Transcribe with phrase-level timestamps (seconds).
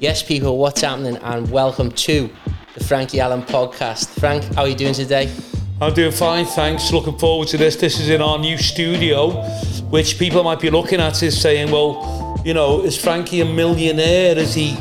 [0.00, 1.18] Yes, people, what's happening?
[1.18, 2.30] And welcome to
[2.72, 4.18] the Frankie Allen podcast.
[4.18, 5.30] Frank, how are you doing today?
[5.78, 6.90] I'm doing fine, thanks.
[6.90, 7.76] Looking forward to this.
[7.76, 9.42] This is in our new studio,
[9.90, 14.38] which people might be looking at is saying, well, you know, is Frankie a millionaire?
[14.38, 14.74] Is he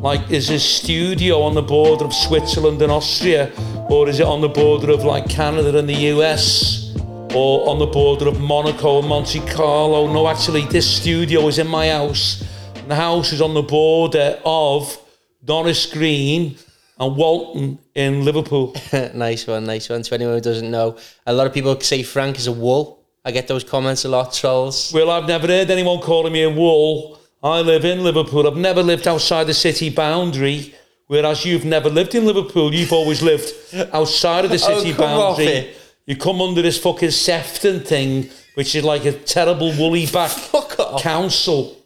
[0.00, 3.52] like, is his studio on the border of Switzerland and Austria?
[3.90, 6.96] Or is it on the border of like Canada and the US?
[7.34, 10.10] Or on the border of Monaco and Monte Carlo?
[10.10, 12.42] No, actually, this studio is in my house.
[12.86, 14.98] The house is on the border of
[15.46, 16.56] Norris Green
[16.98, 18.74] and Walton in Liverpool.
[19.14, 20.02] nice one, nice one.
[20.02, 22.98] To anyone who doesn't know, a lot of people say Frank is a wool.
[23.24, 24.92] I get those comments a lot, trolls.
[24.92, 27.20] Well, I've never heard anyone calling me a wool.
[27.42, 28.46] I live in Liverpool.
[28.46, 30.74] I've never lived outside the city boundary.
[31.06, 33.52] Whereas you've never lived in Liverpool, you've always lived
[33.92, 35.74] outside of the Oh, city off boundary.
[36.06, 40.32] You come under this fucking Sefton thing, which is like a terrible woolly back
[40.98, 41.76] council.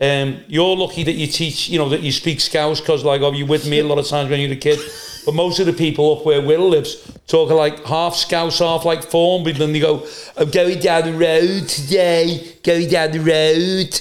[0.00, 3.32] Um, you're lucky that you teach, you know, that you speak Scouse because, like, oh,
[3.32, 4.78] you with me a lot of times when you're a kid.
[5.24, 6.96] But most of the people up where Will lives
[7.28, 9.52] talk like half Scouse, half like Formby.
[9.52, 10.04] Then they go,
[10.36, 14.00] I'm going down the road today, going down the road.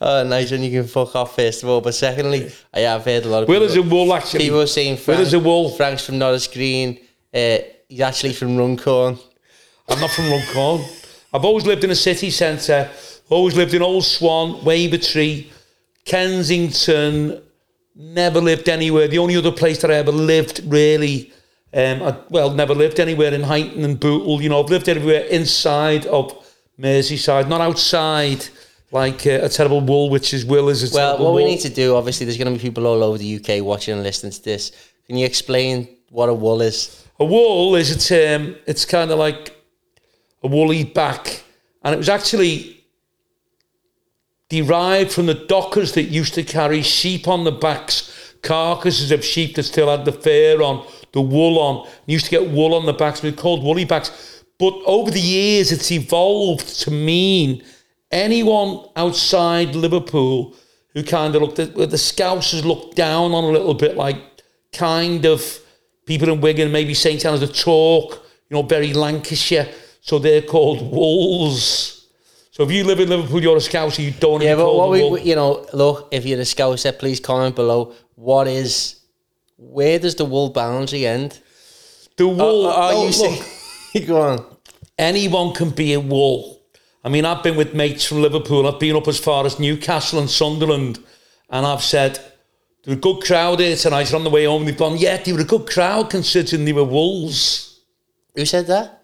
[0.00, 0.62] Oh, nice one.
[0.62, 1.80] You can fuck off, first of all.
[1.80, 4.40] But secondly, I have heard a lot of Will people, is a wool, actually.
[4.40, 5.70] people are saying Frank, Will is a wool.
[5.70, 6.98] Frank's from Norris Green.
[7.32, 9.18] Uh, he's actually from Runcorn.
[9.88, 10.82] I'm not from Runcorn.
[11.32, 12.90] I've always lived in a city centre.
[13.28, 15.48] Always lived in Old Swan, Wavertree,
[16.04, 17.42] Kensington.
[17.94, 19.08] Never lived anywhere.
[19.08, 21.32] The only other place that I ever lived, really,
[21.74, 24.40] um, I, well, never lived anywhere in Huyton and Bootle.
[24.40, 26.46] You know, I've lived everywhere inside of
[26.78, 28.46] Merseyside, not outside
[28.92, 31.70] like uh, a terrible wool, which is Will is a Well, what we need to
[31.70, 34.42] do, obviously, there's going to be people all over the UK watching and listening to
[34.42, 34.72] this.
[35.06, 37.04] Can you explain what a wool is?
[37.18, 39.56] A wool is a term, it's kind of like
[40.42, 41.42] a woolly back.
[41.82, 42.75] And it was actually
[44.48, 49.56] derived from the dockers that used to carry sheep on the backs, carcasses of sheep
[49.56, 51.88] that still had the fur on, the wool on.
[52.06, 54.44] Used to get wool on the backs, we called woolly backs.
[54.58, 57.62] But over the years, it's evolved to mean
[58.10, 60.54] anyone outside Liverpool
[60.94, 64.16] who kind of looked at, the Scousers looked down on a little bit like
[64.72, 65.58] kind of
[66.06, 67.22] people in Wigan, maybe St.
[67.22, 69.68] Helens, the talk, you know, very Lancashire.
[70.00, 71.95] So they're called wolves.
[72.56, 75.20] So if you live in Liverpool, you're a Scouser, you don't Yeah, but what we,
[75.20, 77.92] you know, look, if you're a Scouser, please comment below.
[78.14, 79.00] What is,
[79.58, 81.38] where does the wool boundary end?
[82.16, 83.42] the wool, Are oh, you look,
[83.92, 84.06] saying?
[84.06, 84.56] Go on.
[84.96, 86.62] anyone can be a wool.
[87.04, 88.66] I mean, I've been with mates from Liverpool.
[88.66, 90.98] I've been up as far as Newcastle and Sunderland,
[91.50, 94.14] and I've said there were a good crowd here tonight.
[94.14, 96.84] On the way home, they've gone, yeah, they were a good crowd considering they were
[96.84, 97.82] wolves.
[98.34, 99.02] Who said that?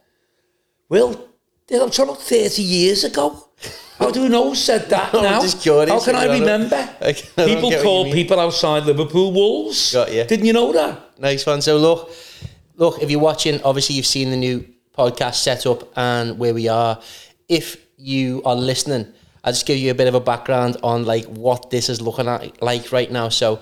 [0.88, 1.28] Well,
[1.70, 3.48] I'm about 30 years ago.
[3.98, 5.40] How do we know said that I'm now?
[5.40, 6.88] just curious, How can I I remember?
[7.00, 9.92] I People call people outside Liverpool wolves.
[9.92, 10.24] Got you.
[10.24, 11.18] Didn't you know that?
[11.20, 11.62] Nice one.
[11.62, 12.10] So look,
[12.76, 17.00] look, if you're watching, obviously you've seen the new podcast setup and where we are.
[17.48, 19.06] If you are listening,
[19.44, 22.26] I'll just give you a bit of a background on like what this is looking
[22.28, 23.28] at like right now.
[23.28, 23.60] So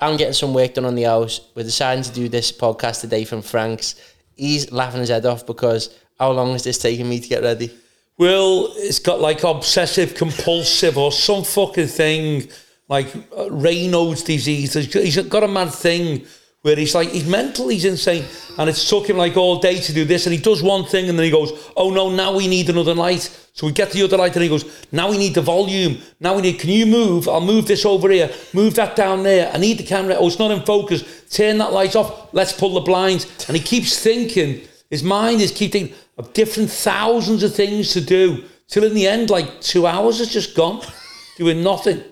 [0.00, 1.40] I'm getting some work done on the house.
[1.54, 3.96] We're deciding to do this podcast today from Frank's.
[4.36, 7.68] He's laughing his head off because how long is this taking me to get ready?
[8.16, 12.48] Well, it's got like obsessive compulsive or some fucking thing
[12.88, 14.74] like uh, Raynaud's disease.
[14.74, 16.24] He's got- a mad thing
[16.60, 18.24] where he's like, he's mental, he's insane.
[18.56, 20.26] And it's took him like all day to do this.
[20.26, 22.94] And he does one thing and then he goes, oh no, now we need another
[22.94, 23.22] light.
[23.54, 25.98] So we get the other light and he goes, now we need the volume.
[26.20, 27.28] Now we need, can you move?
[27.28, 28.30] I'll move this over here.
[28.54, 29.50] Move that down there.
[29.52, 30.14] I need the camera.
[30.14, 31.02] Oh, it's not in focus.
[31.30, 32.32] Turn that light off.
[32.32, 33.26] Let's pull the blinds.
[33.48, 38.00] And he keeps thinking, his mind is keep thinking of different thousands of things to
[38.02, 38.44] do.
[38.68, 40.84] Till in the end, like two hours has just gone
[41.38, 42.04] doing nothing.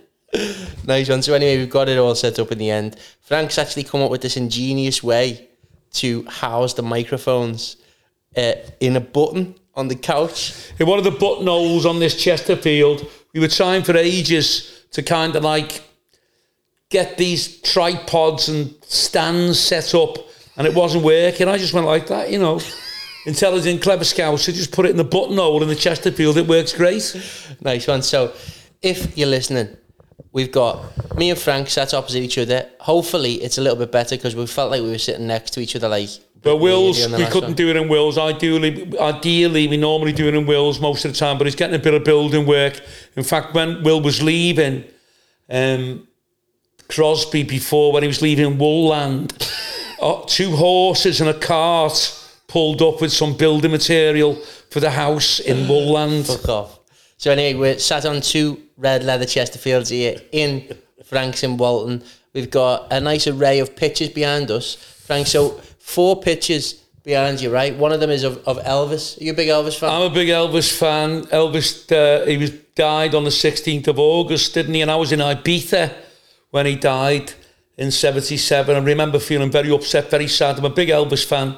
[0.86, 1.20] Nice one.
[1.20, 2.96] So anyway, we've got it all set up in the end.
[3.20, 5.50] Frank's actually come up with this ingenious way
[5.92, 7.76] to house the microphones
[8.34, 10.54] uh, in a button on the couch.
[10.78, 15.36] In one of the buttonholes on this Chesterfield, we were trying for ages to kind
[15.36, 15.82] of like
[16.88, 20.16] get these tripods and stands set up,
[20.60, 21.48] and it wasn't working.
[21.48, 22.60] I just went like that, you know.
[23.26, 24.42] Intelligent, clever scouts.
[24.42, 26.36] So just put it in the buttonhole in the Chesterfield.
[26.36, 27.16] It works great.
[27.62, 28.02] Nice one.
[28.02, 28.34] So
[28.82, 29.74] if you're listening,
[30.32, 32.68] we've got me and Frank sat opposite each other.
[32.78, 35.60] Hopefully, it's a little bit better because we felt like we were sitting next to
[35.60, 36.10] each other, like.
[36.42, 37.56] But Wills, weirdly on the we couldn't one.
[37.56, 38.18] do it in Wills.
[38.18, 41.76] Ideally, ideally, we normally do it in Wills most of the time, but he's getting
[41.76, 42.78] a bit of building work.
[43.16, 44.84] In fact, when Will was leaving,
[45.48, 46.06] um,
[46.90, 49.32] Crosby before when he was leaving Woolland,
[50.00, 52.16] uh, two horses and a cart
[52.46, 54.34] pulled up with some building material
[54.70, 56.26] for the house in Woolland.
[56.26, 56.80] Fuck off.
[57.16, 62.02] So anyway, we're sat on two red leather Chesterfields here in Frank's in Walton.
[62.32, 64.74] We've got a nice array of pictures behind us.
[64.74, 67.76] Frank, so four pictures behind you, right?
[67.76, 69.20] One of them is of, of Elvis.
[69.20, 69.90] Are you a big Elvis fan?
[69.90, 71.24] I'm a big Elvis fan.
[71.26, 74.80] Elvis, uh, he was died on the 16th of August, didn't he?
[74.80, 75.92] And I was in Ibiza
[76.50, 77.32] when he died
[77.76, 78.74] in 77.
[78.74, 80.58] I remember feeling very upset, very sad.
[80.58, 81.56] I'm a big Elvis fan.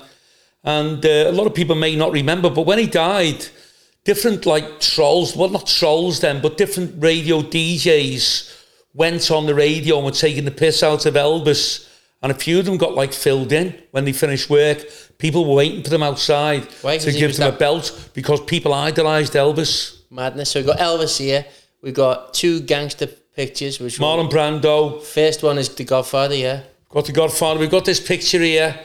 [0.64, 3.47] And uh, a lot of people may not remember, but when he died,
[4.05, 8.61] different like trolls, well, not trolls then, but different radio DJs
[8.94, 11.88] went on the radio and were taking the piss out of Elvis.
[12.23, 14.87] And a few of them got like filled in when they finished work.
[15.19, 16.99] People were waiting for them outside Why?
[16.99, 20.00] to give them a belt because people idolised Elvis.
[20.08, 20.50] Madness.
[20.50, 21.44] So we've got Elvis here.
[21.81, 23.81] We've got two gangster pictures.
[23.81, 26.62] Which Marlon Brando, First one is The Godfather, yeah.
[26.88, 27.61] got the Godfather.
[27.61, 28.79] We've got this picture here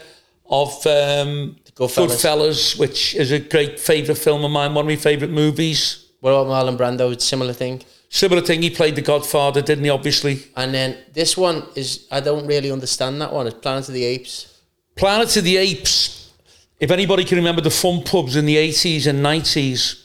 [0.49, 2.07] of um, Goodfellas.
[2.07, 6.05] Goodfellas, which is a great favourite film of mine, one of my favourite movies.
[6.19, 7.19] What about Marlon Brando?
[7.21, 7.83] Similar thing.
[8.09, 10.43] Similar thing, he played the Godfather, didn't he, obviously?
[10.55, 13.47] And then this one is, I don't really understand that one.
[13.47, 14.61] It's Planet of the Apes.
[14.95, 16.31] Planet of the Apes,
[16.79, 20.03] if anybody can remember the fun pubs in the 80s and 90s,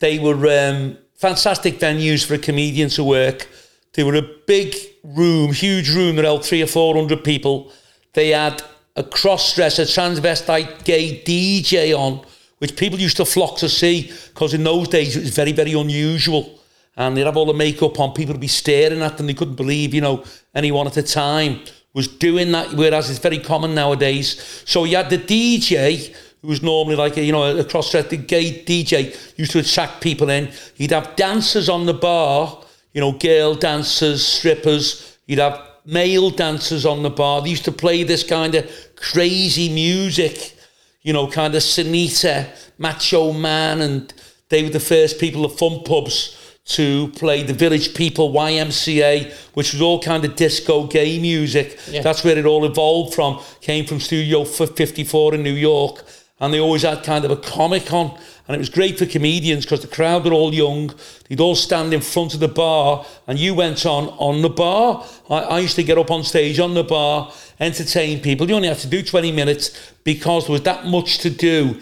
[0.00, 3.48] they were um, fantastic venues for a comedian to work.
[3.94, 7.72] They were a big room, huge room that held three or four hundred people.
[8.12, 8.62] They had
[8.96, 12.24] a cross-dresser, transvestite gay DJ on,
[12.58, 15.72] which people used to flock to see because in those days it was very, very
[15.72, 16.58] unusual.
[16.96, 19.26] And they'd have all the makeup on, people would be staring at them.
[19.26, 21.60] They couldn't believe, you know, anyone at the time
[21.94, 24.62] was doing that, whereas it's very common nowadays.
[24.66, 28.64] So you had the DJ, who was normally like a, you know, a cross-dressed gay
[28.64, 30.50] DJ, used to attract people in.
[30.76, 35.18] You'd have dancers on the bar, you know, girl dancers, strippers.
[35.26, 37.42] You'd have male dancers on the bar.
[37.42, 40.56] They used to play this kind of crazy music,
[41.02, 42.48] you know, kind of Sinitta,
[42.78, 44.12] Macho Man, and
[44.48, 49.72] they were the first people of fun pubs to play the Village People YMCA, which
[49.72, 51.78] was all kind of disco gay music.
[51.88, 52.02] Yeah.
[52.02, 53.40] That's where it all evolved from.
[53.60, 56.04] Came from Studio 54 in New York,
[56.40, 59.64] and they always had kind of a comic on, and it was great for comedians
[59.64, 60.92] because the crowd were all young.
[61.28, 65.04] They'd all stand in front of the bar, and you went on on the bar.
[65.28, 68.48] I, I used to get up on stage on the bar, entertain people.
[68.48, 71.80] You only had to do 20 minutes because there was that much to do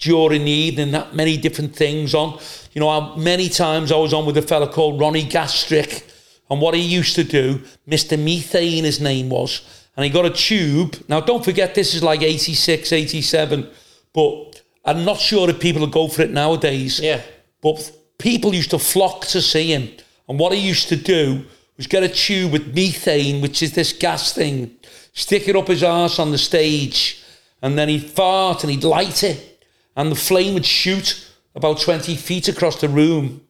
[0.00, 2.38] during the evening, that many different things on.
[2.72, 6.06] You know, how many times I was on with a fella called Ronnie Gastrick,
[6.50, 8.18] and what he used to do, Mr.
[8.18, 10.96] Methane, his name was, and he got a tube.
[11.08, 13.70] Now, don't forget, this is like 86, 87,
[14.12, 17.00] but I'm not sure if people go for it nowadays.
[17.00, 17.22] Yeah.
[17.62, 19.90] But people used to flock to see him.
[20.28, 21.44] And what he used to do
[21.76, 24.76] was get a tube with methane, which is this gas thing,
[25.12, 27.22] stick it up his arse on the stage,
[27.62, 29.64] and then he'd fart and he'd light it.
[29.96, 33.42] And the flame would shoot about 20 feet across the room.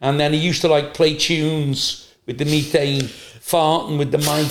[0.00, 4.50] And then he used to like play tunes with the methane, farting with the mic,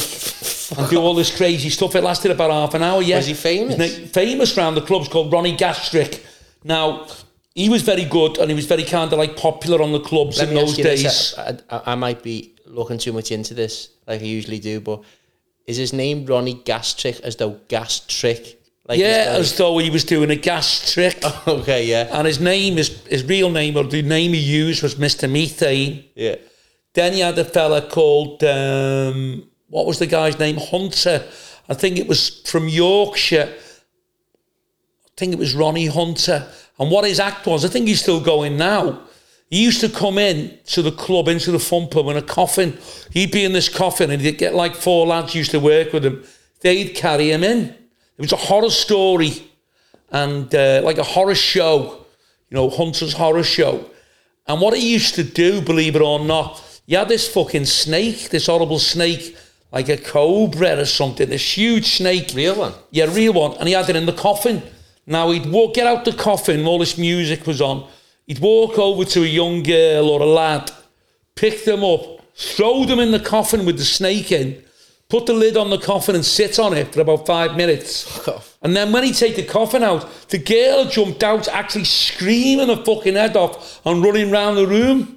[0.71, 1.95] and do all this crazy stuff.
[1.95, 3.01] It lasted about half an hour.
[3.01, 3.17] Yeah.
[3.17, 3.97] Was he famous?
[4.11, 6.25] Famous around the clubs called Ronnie Gastrick.
[6.63, 7.07] Now,
[7.55, 10.39] he was very good and he was very kind of like popular on the clubs
[10.39, 11.61] Let in those this, days.
[11.69, 15.01] I, I, I might be looking too much into this, like I usually do, but
[15.65, 18.61] is his name Ronnie Gastrick as though gas trick?
[18.87, 21.21] Like yeah, as though he was doing a gas trick.
[21.47, 24.95] okay, yeah, And his name, is his real name, or the name he used was
[24.95, 25.29] Mr.
[25.29, 26.05] Methane.
[26.15, 26.35] yeah.
[26.93, 30.57] Then he had a fella called, um, what was the guy's name?
[30.57, 31.25] Hunter.
[31.69, 33.53] I think it was from Yorkshire.
[33.53, 36.47] I think it was Ronnie Hunter.
[36.79, 39.01] And what his act was, I think he's still going now.
[39.49, 42.77] He used to come in to the club, into the fun pub in a coffin.
[43.11, 46.05] He'd be in this coffin and he'd get like four lads used to work with
[46.05, 46.23] him.
[46.61, 47.61] They'd carry him in.
[47.61, 49.49] It was a horror story
[50.11, 52.05] and uh, like a horror show,
[52.49, 53.89] you know, Hunter's horror show.
[54.47, 58.29] And what he used to do, believe it or not, he had this fucking snake,
[58.29, 59.35] this horrible snake,
[59.71, 62.31] like a cobra or something, this huge snake.
[62.33, 62.73] Real one.
[62.91, 63.57] Yeah, real one.
[63.57, 64.63] And he had it in the coffin.
[65.05, 67.87] Now he'd walk, get out the coffin, all this music was on.
[68.25, 70.71] He'd walk over to a young girl or a lad,
[71.35, 74.61] pick them up, throw them in the coffin with the snake in,
[75.07, 78.27] put the lid on the coffin and sit on it for about five minutes.
[78.61, 82.83] And then when he take the coffin out, the girl jumped out, actually screaming her
[82.83, 85.16] fucking head off and running round the room.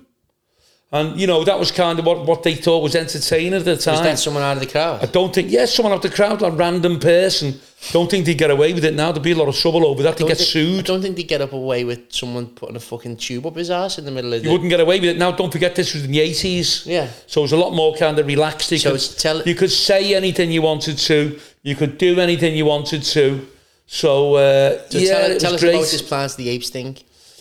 [0.93, 3.73] And you know that was kind of what, what they thought was entertaining at the
[3.77, 4.03] Was time.
[4.03, 5.01] that someone out of the crowd?
[5.01, 7.61] I don't think, yeah, someone out of the crowd, a random person.
[7.93, 9.13] Don't think they get away with it now.
[9.13, 10.17] There'd be a lot of trouble over that.
[10.17, 10.87] They get thi- I sued.
[10.87, 13.99] don't think they'd get up away with someone putting a fucking tube up his ass
[13.99, 14.53] in the middle of You the.
[14.53, 15.31] wouldn't get away with it now.
[15.31, 16.85] Don't forget this was in the eighties.
[16.87, 17.09] Yeah.
[17.29, 18.73] So it was a lot more kind of relaxed.
[18.73, 21.39] You, So could, tell- you could say anything you wanted to.
[21.63, 23.47] You could do anything you wanted to.
[23.87, 25.75] So, uh, So yeah, tell, tell was us great.
[25.77, 26.99] about this Planet of the Apes thing.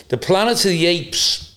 [0.08, 1.49] The Planet of the Apes.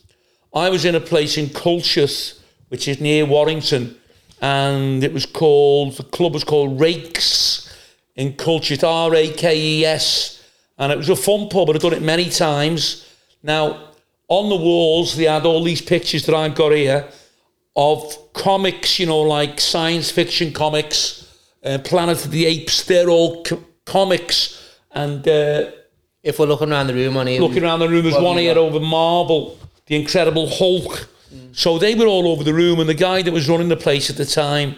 [0.54, 3.98] I was in a place in Culcheth, which is near Warrington,
[4.42, 7.76] and it was called the club was called Rakes
[8.16, 10.44] in Culcheth, R A K E S,
[10.78, 11.70] and it was a fun pub.
[11.70, 13.08] I've done it many times.
[13.42, 13.90] Now
[14.28, 17.08] on the walls they had all these pictures that I've got here
[17.76, 21.28] of comics, you know, like science fiction comics,
[21.64, 22.84] uh, Planet of the Apes.
[22.84, 25.72] They're all co- comics, and uh,
[26.22, 28.58] If we're looking around the room on here, looking around the room, there's one here
[28.58, 31.10] over Marvel, the Incredible Hulk.
[31.52, 34.10] So they were all over the room, and the guy that was running the place
[34.10, 34.76] at the time,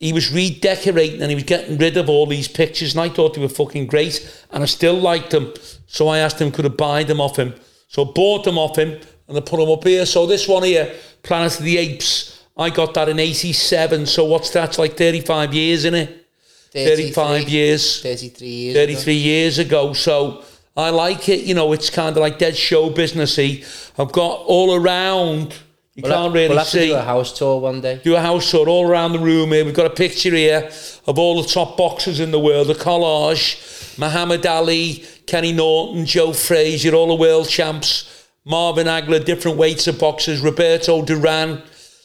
[0.00, 3.34] he was redecorating and he was getting rid of all these pictures, and I thought
[3.34, 5.54] they were fucking great, and I still liked them.
[5.86, 7.54] So I asked him, could I buy them off him?
[7.86, 10.04] So I bought them off him, and I put them up here.
[10.04, 10.92] So this one here,
[11.22, 14.06] Planet of the Apes, I got that in '87.
[14.06, 14.70] So what's that?
[14.70, 16.26] It's like 35 years in it.
[16.72, 18.02] 35 years.
[18.02, 18.74] 33 years.
[18.76, 18.86] ago.
[18.86, 19.92] 33 years ago.
[19.92, 20.44] So
[20.76, 21.40] I like it.
[21.44, 23.64] You know, it's kind of like dead show businessy.
[23.98, 25.54] I've got all around.
[25.94, 26.86] You We'll, can't really we'll have to see.
[26.88, 28.00] do a house tour one day.
[28.02, 29.62] do a house tour all around the room here.
[29.64, 30.70] We've got a picture here
[31.06, 32.68] of all the top boxers in the world.
[32.68, 38.08] The collage, Muhammad Ali, Kenny Norton, Joe Frazier, all the world champs.
[38.46, 40.40] Marvin Hagler, different weights of boxers.
[40.40, 41.62] Roberto Duran,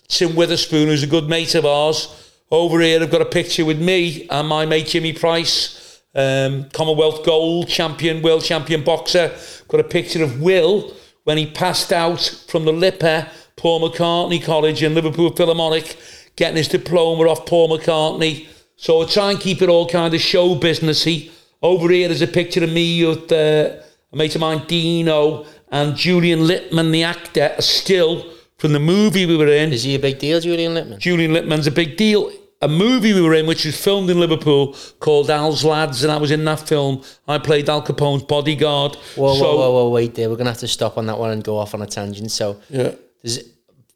[0.09, 2.29] Tim Witherspoon, who's a good mate of ours.
[2.51, 5.86] Over here, I've got a picture with me and my mate Jimmy Price,
[6.17, 9.33] um, Commonwealth gold champion, world champion boxer.
[9.67, 10.93] Got a picture of Will
[11.23, 15.97] when he passed out from the LIPA Paul McCartney College in Liverpool Philharmonic,
[16.35, 18.47] getting his diploma off Paul McCartney.
[18.75, 21.31] So I try and keep it all kind of show businessy.
[21.61, 23.81] Over here, there's a picture of me with uh,
[24.11, 29.35] a mate of mine, Dino, and Julian Littman, the actor, still from the movie we
[29.35, 29.73] were in.
[29.73, 30.99] Is he a big deal, Julian Littman?
[30.99, 32.31] Julian Littman's a big deal.
[32.61, 36.17] A movie we were in, which was filmed in Liverpool, called Al's Lads, and I
[36.17, 37.03] was in that film.
[37.27, 38.95] I played Al Capone's bodyguard.
[39.15, 40.27] Whoa, so, whoa, whoa, whoa, wait there.
[40.29, 42.31] We're going to have to stop on that one and go off on a tangent.
[42.31, 42.95] So, Yeah.
[43.21, 43.39] there's,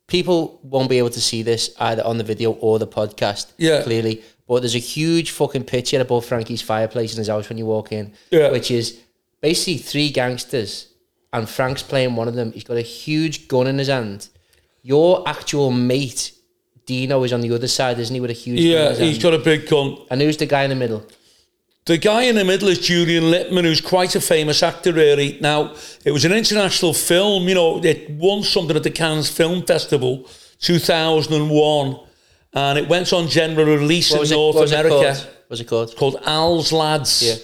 [0.05, 3.81] people won't be able to see this either on the video or the podcast, Yeah.
[3.81, 4.21] clearly.
[4.47, 7.91] But there's a huge fucking picture above Frankie's fireplace in his house when you walk
[7.91, 8.51] in, Yeah.
[8.51, 8.97] which is
[9.41, 10.87] basically three gangsters,
[11.33, 12.51] and Frank's playing one of them.
[12.51, 14.27] He's got a huge gun in his hand.
[14.83, 16.33] Your actual mate,
[16.85, 19.39] Dino, is on the other side, isn't he, with a huge Yeah, he's got a
[19.39, 19.97] big gun.
[20.09, 21.05] And who's the guy in the middle?
[21.85, 25.39] The guy in the middle is Julian Littman, who's quite a famous actor, really.
[25.41, 25.73] Now,
[26.05, 30.29] it was an international film, you know, it won something at the Cannes Film Festival
[30.59, 32.00] 2001,
[32.53, 35.11] and it went on general release in it, North America.
[35.11, 35.95] It was it called?
[35.95, 37.23] called Al's Lads.
[37.23, 37.35] Yeah.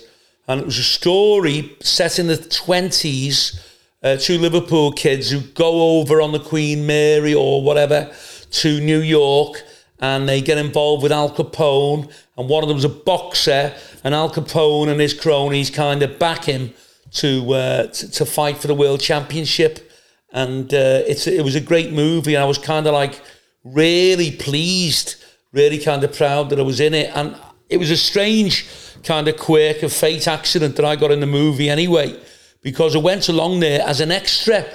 [0.47, 3.59] And it was a story set in the 20s.
[4.03, 8.13] Uh, two Liverpool kids who go over on the Queen Mary or whatever
[8.51, 9.63] to New York
[9.99, 12.11] and they get involved with Al Capone.
[12.37, 13.73] And one of them's a boxer,
[14.03, 16.73] and Al Capone and his cronies kind of back him
[17.13, 19.91] to uh, to, to fight for the world championship.
[20.31, 22.35] And uh, it's it was a great movie.
[22.35, 23.21] And I was kind of like
[23.63, 27.11] really pleased, really kind of proud that I was in it.
[27.15, 27.35] And
[27.69, 28.67] it was a strange
[29.03, 32.19] kind of quirk of fate accident that I got in the movie anyway,
[32.61, 34.65] because I went along there as an extra,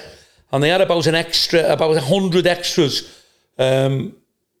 [0.51, 3.22] and they had about an extra, about hundred extras
[3.57, 4.15] um,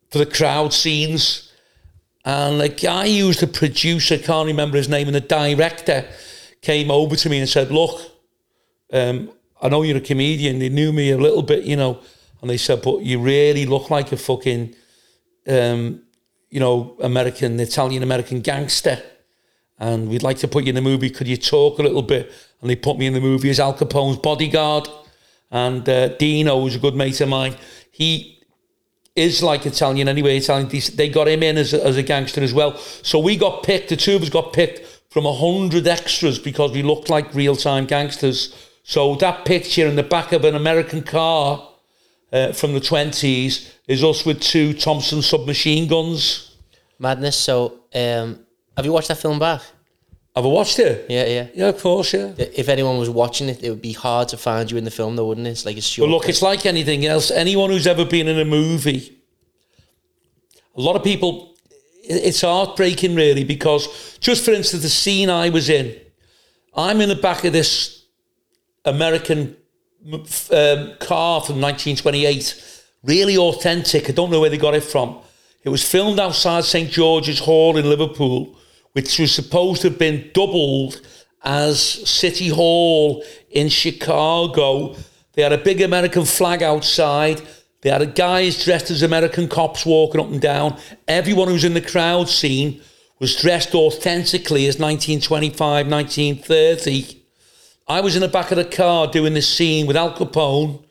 [0.09, 1.51] for the crowd scenes.
[2.25, 6.05] And the guy who was the producer, can't remember his name, and the director
[6.61, 7.99] came over to me and said, "Look,
[8.91, 9.29] um,
[9.61, 10.59] I know you're a comedian.
[10.59, 11.99] They knew me a little bit, you know."
[12.41, 14.73] And they said, "But you really look like a fucking,
[15.47, 16.03] um,
[16.49, 19.01] you know, American, Italian American gangster."
[19.79, 21.09] And we'd like to put you in the movie.
[21.09, 22.31] Could you talk a little bit?
[22.61, 24.87] And they put me in the movie as Al Capone's bodyguard.
[25.51, 27.55] And uh, Dino, who's a good mate of mine,
[27.91, 28.42] he
[29.15, 30.37] is like Italian anyway.
[30.37, 30.69] Italian.
[30.95, 32.77] They- got him in as a, as a gangster as well.
[32.77, 33.89] So we got picked.
[33.89, 37.55] The two of us got picked from a hundred extras because we looked like real
[37.55, 38.53] time gangsters.
[38.83, 41.69] So that picture in the back of an American car
[42.31, 46.55] uh, from the twenties is us with two Thompson submachine guns.
[46.99, 47.35] Madness.
[47.37, 48.39] So, um,
[48.75, 49.61] have you watched that film back?
[50.35, 51.05] Have I watched it?
[51.09, 51.47] Yeah, yeah.
[51.53, 52.33] Yeah, of course, yeah.
[52.37, 55.15] If anyone was watching it, it would be hard to find you in the film,
[55.15, 55.51] though, wouldn't it?
[55.51, 56.07] It's like a short.
[56.07, 57.29] But look, it's like anything else.
[57.29, 59.19] Anyone who's ever been in a movie,
[60.75, 61.55] a lot of people,
[62.03, 65.95] it's heartbreaking really because, just for instance, the scene I was in,
[66.75, 68.05] I'm in the back of this
[68.85, 69.55] American
[70.11, 74.09] um, car from 1928, really authentic.
[74.09, 75.19] I don't know where they got it from.
[75.63, 78.57] It was filmed outside St George's Hall in Liverpool,
[78.93, 81.01] which was supposed to have been doubled
[81.43, 84.95] as City Hall in Chicago.
[85.33, 87.41] They had a big American flag outside.
[87.81, 90.79] They had guys dressed as American cops walking up and down.
[91.07, 92.81] Everyone who was in the crowd scene
[93.19, 97.19] was dressed authentically as 1925, 1930.
[97.87, 100.83] I was in the back of the car doing this scene with Al Capone,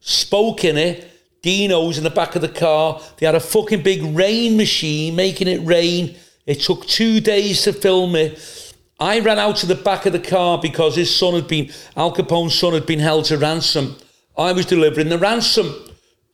[0.00, 1.10] spoke in it,
[1.42, 3.00] Dinos in the back of the car.
[3.16, 6.16] They had a fucking big rain machine making it rain.
[6.46, 8.74] It took two days to film it.
[9.00, 12.14] I ran out to the back of the car because his son had been, Al
[12.14, 13.96] Capone's son had been held to ransom.
[14.36, 15.74] I was delivering the ransom.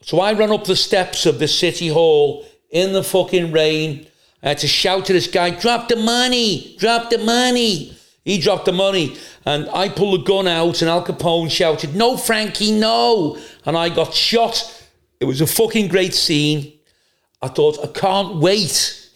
[0.02, 4.06] So I ran up the steps of the city hall in the fucking rain.
[4.42, 7.96] I had to shout to this guy, drop the money, drop the money.
[8.24, 12.16] He dropped the money and I pulled the gun out and Al Capone shouted, no,
[12.16, 13.38] Frankie, no.
[13.64, 14.86] And I got shot.
[15.18, 16.72] It was a fucking great scene.
[17.42, 19.09] I thought, I can't wait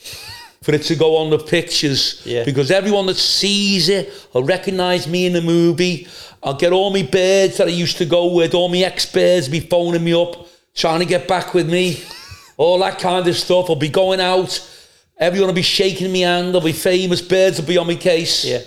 [0.64, 2.44] for it to go on the pictures Yeah.
[2.44, 6.08] because everyone that sees it will recognise me in the movie.
[6.42, 9.60] I'll get all my birds that I used to go with, all my ex-birds be
[9.60, 12.02] phoning me up, trying to get back with me,
[12.56, 13.68] all that kind of stuff.
[13.68, 14.58] I'll be going out.
[15.18, 16.48] Everyone will be shaking me hand.
[16.48, 18.44] There'll be famous birds will be on my case.
[18.44, 18.60] Yeah.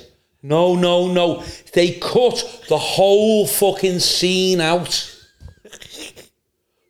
[0.43, 1.43] No, no, no.
[1.73, 5.13] They cut the whole fucking scene out.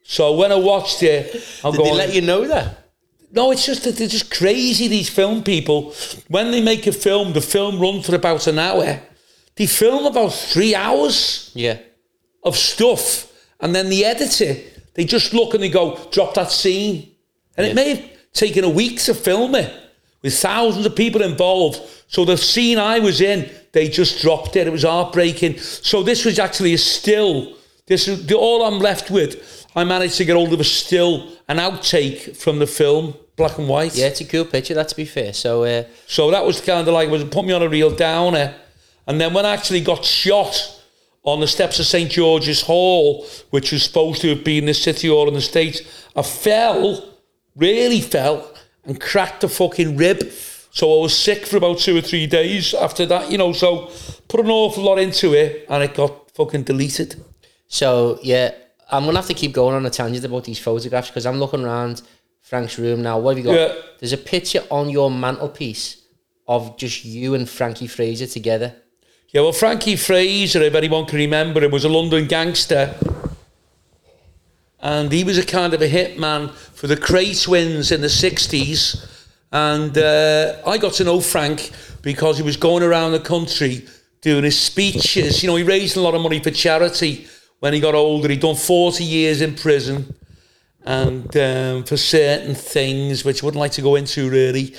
[0.10, 1.36] So when I watched it,
[1.66, 1.92] I'm Did going.
[1.92, 2.87] they let you know that?
[3.32, 5.94] No, it's just that they're just crazy, these film people.
[6.30, 9.00] When they make a film, the film runs for about an hour.
[9.56, 11.78] They film about three hours Yeah.
[12.44, 14.94] of stuff and then they edit it.
[14.94, 17.12] They just look and they go, drop that scene.
[17.58, 17.72] And Yeah.
[17.72, 18.04] it may have
[18.34, 19.72] taken a week to film it
[20.22, 21.82] with thousands of people involved.
[22.08, 24.68] So the scene I was in, they just dropped it.
[24.68, 25.60] It was heartbreaking.
[25.60, 27.54] So this was actually a still.
[27.88, 29.66] This is all I'm left with.
[29.76, 33.70] I managed to get hold of a still, an outtake from the film, black and
[33.70, 33.96] white.
[33.96, 35.32] Yeah, it's a cool picture, that to be fair.
[35.32, 38.56] So, uh, So that was kind of like was put me on a real downer.
[39.08, 40.82] And then when I actually got shot
[41.24, 45.08] on the steps of St George's Hall, which was supposed to have been the city
[45.08, 45.82] hall in the States,
[46.14, 47.14] I fell,
[47.56, 48.54] really fell,
[48.84, 50.30] and cracked the fucking rib.
[50.72, 53.54] So I was sick for about two or three days after that, you know.
[53.54, 53.92] So
[54.28, 57.24] put an awful lot into it, and it got fucking deleted.
[57.68, 58.52] So yeah,
[58.92, 61.64] I'm gonna have to keep going on a tangent about these photographs because I'm looking
[61.64, 62.02] around
[62.42, 63.20] Frank's room now.
[63.20, 63.60] What have you got?
[63.60, 63.82] Yeah.
[64.00, 66.04] There's a picture on your mantelpiece
[66.48, 68.74] of just you and Frankie Fraser together.
[69.30, 72.96] Yeah, well, Frankie Fraser, if anyone can remember him, was a London gangster.
[74.80, 79.26] And he was a kind of a hitman for the Kray twins in the 60s.
[79.52, 83.86] And uh, I got to know Frank because he was going around the country
[84.22, 85.44] doing his speeches.
[85.44, 87.28] You know, he raised a lot of money for charity
[87.60, 88.30] when he got older.
[88.30, 90.16] He'd done 40 years in prison
[90.86, 94.76] and um, for certain things, which I wouldn't like to go into really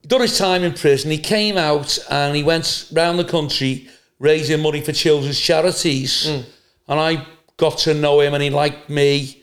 [0.00, 1.10] He'd done his time in prison.
[1.10, 3.88] He came out and he went round the country
[4.18, 6.26] raising money for children's charities.
[6.88, 9.42] And I got to know him and he liked me.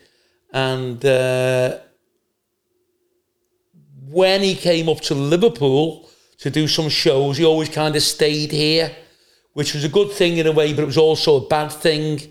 [0.52, 1.78] And uh,
[4.10, 8.52] when he came up to Liverpool to do some shows, he always kind of stayed
[8.52, 8.96] here,
[9.58, 12.22] which was a good thing in a way, but it was also a bad thing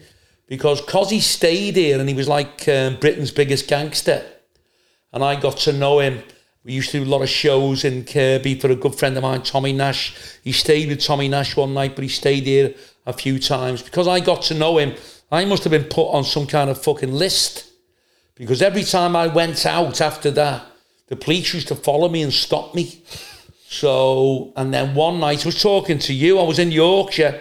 [0.47, 4.25] because cause he stayed here and he was like um, Britain's biggest gangster
[5.12, 6.23] and I got to know him.
[6.62, 9.25] We used to do a lot of shows in Kirkby for a good friend of
[9.25, 10.15] mine, Tommy Nash.
[10.45, 12.75] He stayed with Tommy Nash one night, but he stayed here
[13.07, 13.83] a few times.
[13.83, 14.95] Because I got to know him,
[15.33, 17.73] I must have been put on some kind of fucking list.
[18.37, 20.65] Because every time I went out after that,
[21.09, 23.03] the police used to follow me and stop me.
[23.68, 27.40] So, and then one night I was talking to you, I was in Yorkshire,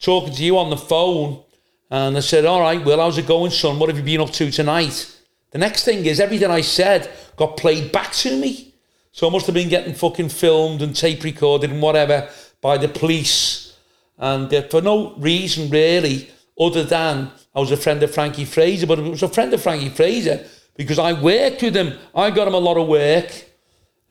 [0.00, 1.42] talking to you on the phone,
[1.90, 3.78] and I said, All right, Will, how's it going, son?
[3.78, 5.14] What have you been up to tonight?
[5.50, 8.74] The next thing is everything I said got played back to me.
[9.12, 12.28] So I must have been getting fucking filmed and tape recorded and whatever
[12.60, 13.76] by the police.
[14.18, 18.86] And uh, for no reason really, other than I was a friend of Frankie Fraser,
[18.86, 21.98] but it was a friend of Frankie Fraser because I worked with him.
[22.14, 23.45] I got him a lot of work.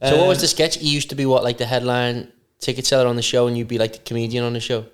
[0.09, 0.77] So what Um, was the sketch?
[0.77, 3.67] He used to be what, like the headline ticket seller on the show, and you'd
[3.67, 4.85] be like the comedian on the show.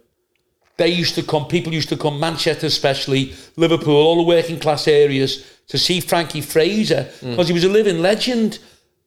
[0.77, 4.87] they used to come, people used to come, Manchester especially, Liverpool, all the working class
[4.87, 8.57] areas, to see Frankie Fraser because he was a living legend.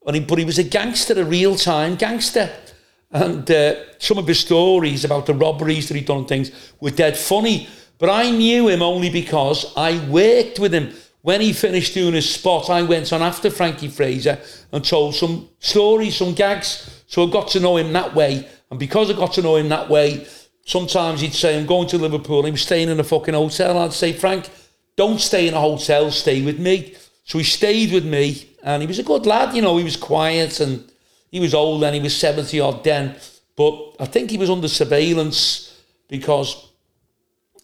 [0.06, 2.48] And he, but he was a gangster, a real time gangster.
[3.10, 6.90] And uh, some of his stories about the robberies that he'd done and things were
[6.90, 7.68] dead funny.
[7.98, 10.92] But I knew him only because I worked with him.
[11.24, 14.38] When he finished doing his spot, I went on after Frankie Fraser
[14.70, 17.02] and told some stories, some gags.
[17.06, 18.46] So I got to know him that way.
[18.70, 20.26] And because I got to know him that way,
[20.66, 22.44] sometimes he'd say, I'm going to Liverpool.
[22.44, 23.78] He was staying in a fucking hotel.
[23.78, 24.50] I'd say, Frank,
[24.96, 26.94] don't stay in a hotel, stay with me.
[27.24, 28.46] So he stayed with me.
[28.62, 30.92] And he was a good lad, you know, he was quiet and
[31.30, 33.16] he was old then, he was 70 odd then.
[33.56, 36.68] But I think he was under surveillance because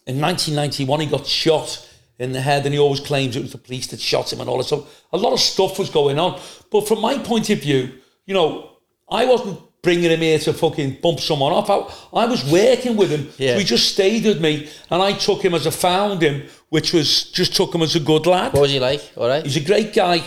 [0.07, 1.89] in 1991 he got shot
[2.21, 4.49] in the head and he always claims it was the police that shot him and
[4.49, 4.65] all that.
[4.65, 6.39] So a lot of stuff was going on.
[6.69, 7.91] But from my point of view,
[8.25, 8.77] you know,
[9.09, 11.69] I wasn't bringing him here to fucking bump someone off.
[11.69, 13.29] I, I was working with him.
[13.37, 13.53] Yeah.
[13.53, 16.93] So he just stayed with me, and I took him as I found him, which
[16.93, 18.53] was just took him as a good lad.
[18.53, 19.01] What was he like?
[19.17, 19.43] All right.
[19.43, 20.23] He's a great guy,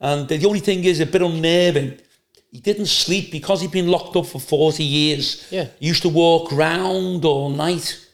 [0.00, 2.00] and the only thing is a bit unnerving.
[2.50, 5.46] He didn't sleep because he'd been locked up for 40 years.
[5.50, 5.68] Yeah.
[5.78, 8.06] He used to walk round all night.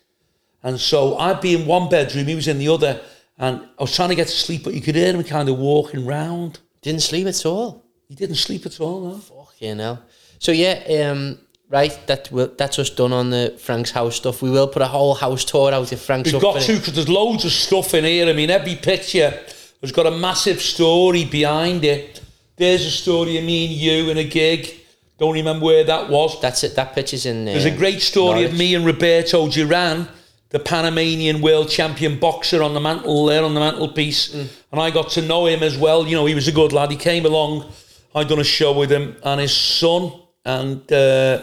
[0.63, 3.01] And so I'd be in one bedroom, he was in the other,
[3.39, 5.59] and I was trying to get to sleep, but you could hear him kind of
[5.59, 6.61] walking round.
[6.83, 7.85] Didn't sleep at all.
[8.09, 9.19] He didn't sleep at all, no.
[9.19, 10.03] Fucking hell.
[10.39, 11.99] So yeah, um, right.
[12.07, 14.43] That will that's us done on the Frank's house stuff.
[14.43, 17.09] We will put a whole house tour out if Frank's We've got to, because there's
[17.09, 18.29] loads of stuff in here.
[18.29, 19.33] I mean, every picture
[19.81, 22.23] has got a massive story behind it.
[22.57, 24.73] There's a story of me and you in a gig.
[25.19, 26.41] Don't remember where that was.
[26.41, 26.75] That's it.
[26.75, 27.55] That picture's in there.
[27.55, 30.09] There's a great story of me and Roberto Duran,
[30.55, 34.29] the Panamanian world champion boxer on the mantle there on the mantelpiece.
[34.29, 34.49] Mm.
[34.71, 36.07] And I got to know him as well.
[36.07, 36.93] You know, he was a good lad.
[36.93, 37.73] He came along.
[38.15, 40.13] I done a show with him and his son
[40.45, 41.43] and uh,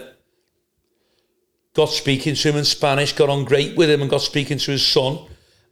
[1.74, 4.70] got speaking to him in Spanish, got on great with him and got speaking to
[4.70, 5.18] his son.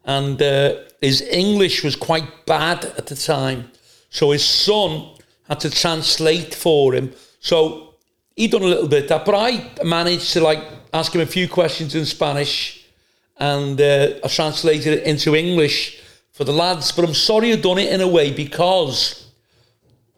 [0.04, 3.70] And uh, his English was quite bad at the time.
[4.10, 5.14] So his son
[5.48, 7.14] had to translate for him.
[7.40, 7.94] So
[8.36, 11.26] he done a little bit of that, but I managed to like ask him a
[11.26, 12.79] few questions in Spanish
[13.40, 16.00] and uh, I translated it into English
[16.32, 16.92] for the lads.
[16.92, 19.26] But I'm sorry I've done it in a way because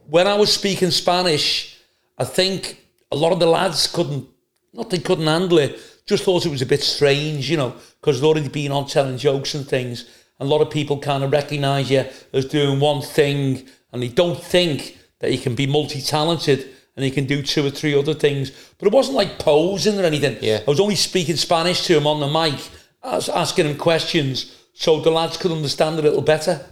[0.09, 1.79] when I was speaking Spanish,
[2.19, 4.29] I think a lot of the lads couldn't,
[4.73, 8.21] not they couldn't handle it, just thought it was a bit strange, you know, because
[8.21, 10.05] they'd already been on telling jokes and things.
[10.41, 14.09] And a lot of people kind of recognise you as doing one thing and they
[14.09, 18.15] don't think that you can be multi-talented and you can do two or three other
[18.15, 18.51] things.
[18.79, 20.39] But it wasn't like posing or anything.
[20.41, 20.61] Yeah.
[20.67, 22.61] I was only speaking Spanish to him on the mic,
[23.03, 26.65] as- asking him questions so the lads could understand a little better.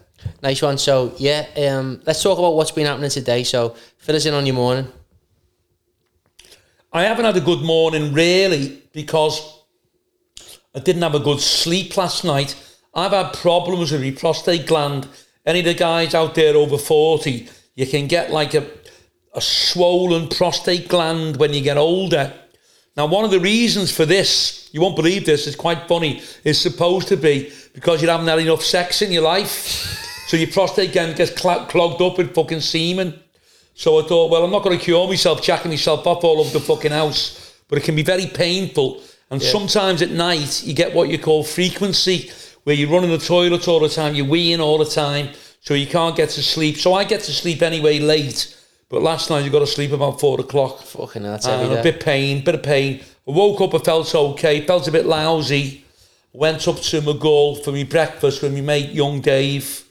[0.43, 0.79] Nice one.
[0.79, 3.45] So yeah, um, let's talk about what's been happening today.
[3.45, 4.87] So fill us in on your morning.
[6.93, 9.61] I haven't had a good morning really because
[10.75, 12.57] I didn't have a good sleep last night.
[12.95, 15.09] I've had problems with my prostate gland.
[15.47, 18.67] Any of the guys out there over 40, you can get like a,
[19.35, 22.33] a swollen prostate gland when you get older.
[23.01, 26.61] Now, one of the reasons for this, you won't believe this, it's quite funny, is
[26.61, 29.55] supposed to be because you haven't had enough sex in your life.
[30.27, 33.19] So your prostate gland gets cl- clogged up with fucking semen.
[33.73, 36.51] So I thought, well, I'm not going to cure myself, jacking myself off all over
[36.51, 37.57] the fucking house.
[37.69, 39.01] But it can be very painful.
[39.31, 42.31] And sometimes at night, you get what you call frequency,
[42.65, 45.31] where you're running the toilet all the time, you're weeing all the time,
[45.63, 46.77] so you can't get to sleep.
[46.77, 48.55] So I get to sleep anyway late.
[48.91, 50.83] But last night, you got to sleep about four o'clock.
[50.83, 53.01] Fucking hell, that's And a bit pain, bit of pain.
[53.27, 55.85] I woke up, I felt okay, felt a bit lousy.
[56.33, 59.85] Went up to McGull for my breakfast with my mate, Young Dave,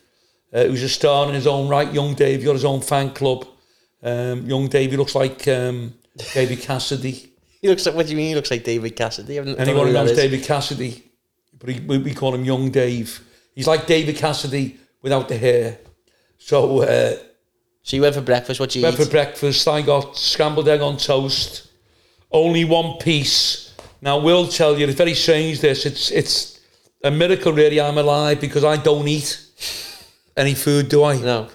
[0.53, 1.91] uh, who's a star in his own right.
[1.93, 3.47] Young Dave, got his own fan club.
[4.03, 5.93] Um, young Dave, he looks like um,
[6.33, 7.33] David Cassidy.
[7.61, 7.95] He looks like.
[7.95, 8.29] What do you mean?
[8.29, 9.37] He looks like David Cassidy.
[9.37, 10.15] Anyone who knows.
[10.15, 11.11] David Cassidy,
[11.57, 13.21] but he, we, we call him Young Dave.
[13.55, 15.79] He's like David Cassidy without the hair.
[16.37, 17.17] So uh,
[17.89, 18.59] So you went for breakfast.
[18.59, 18.83] What you eat?
[18.83, 19.03] went eat?
[19.05, 19.67] for breakfast.
[19.67, 21.71] I got scrambled egg on toast,
[22.31, 23.73] only one piece.
[23.99, 25.59] Now, we'll tell you, it's very strange.
[25.59, 26.59] This, it's it's
[27.03, 27.81] a miracle, really.
[27.81, 29.43] I'm alive because I don't eat
[30.37, 30.89] any food.
[30.89, 31.17] Do I?
[31.17, 31.47] no,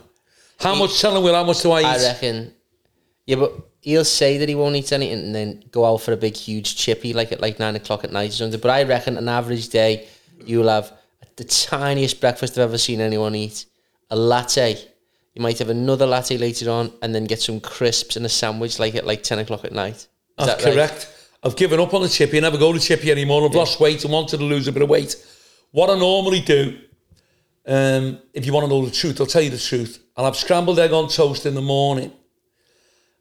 [0.58, 1.00] How much?
[1.00, 1.36] Tell him, Will.
[1.36, 1.86] How much do I eat?
[1.86, 2.52] I reckon.
[3.26, 6.16] Yeah, but he'll say that he won't eat anything and then go out for a
[6.16, 8.58] big, huge chippy like at like nine o'clock at night or something.
[8.58, 10.08] But I reckon an average day
[10.44, 10.92] you'll have
[11.36, 13.66] the tiniest breakfast I've ever seen anyone eat.
[14.10, 14.93] A latte.
[15.34, 18.78] You might have another latte later on and then get some crisps and a sandwich
[18.78, 19.96] like at like ten o'clock at night.
[19.96, 20.74] Is That's that right?
[20.74, 21.10] correct.
[21.42, 22.38] I've given up on the chippy.
[22.38, 23.44] I never go to chippy anymore.
[23.44, 25.16] I've lost weight and wanted to lose a bit of weight.
[25.72, 26.78] What I normally do,
[27.66, 30.02] um, if you want to know the truth, I'll tell you the truth.
[30.16, 32.12] I'll have scrambled egg on toast in the morning.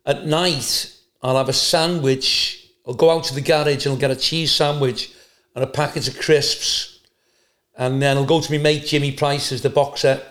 [0.06, 2.70] At night, I'll have a sandwich.
[2.86, 5.12] I'll go out to the garage and I'll get a cheese sandwich
[5.56, 7.00] and a packet of crisps.
[7.76, 10.22] And then I'll go to my mate Jimmy Price's, the boxer.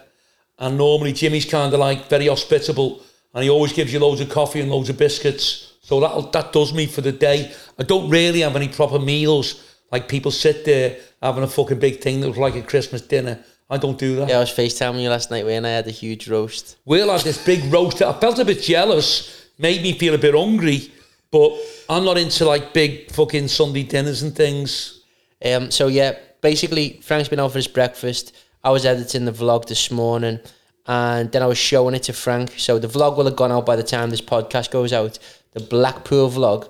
[0.63, 3.03] And normally Jimmy's kind of like very hospitable
[3.35, 5.75] and he always gives you loads of coffee and loads of biscuits.
[5.83, 7.53] So that that does me for the day.
[7.79, 9.63] I don't really have any proper meals.
[9.91, 13.45] Like people sit there having a fucking big thing that was like a Christmas dinner.
[13.69, 14.29] I don't do that.
[14.29, 16.77] Yeah, I was FaceTiming you last night when I had a huge roast.
[16.85, 18.01] Will had this big roast.
[18.01, 20.93] I felt a bit jealous, made me feel a bit hungry,
[21.31, 25.03] but I'm not into like big fucking Sunday dinners and things.
[25.45, 28.37] Um, so yeah, basically Frank's been out for his breakfast.
[28.65, 30.39] I was editing the vlog this morning,
[30.87, 32.55] and then I was showing it to Frank.
[32.59, 35.19] So the vlog will have gone out by the time this podcast goes out.
[35.53, 36.69] The Blackpool vlog.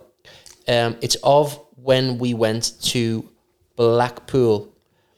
[0.68, 3.28] Um, it's of when we went to
[3.76, 4.68] Blackpool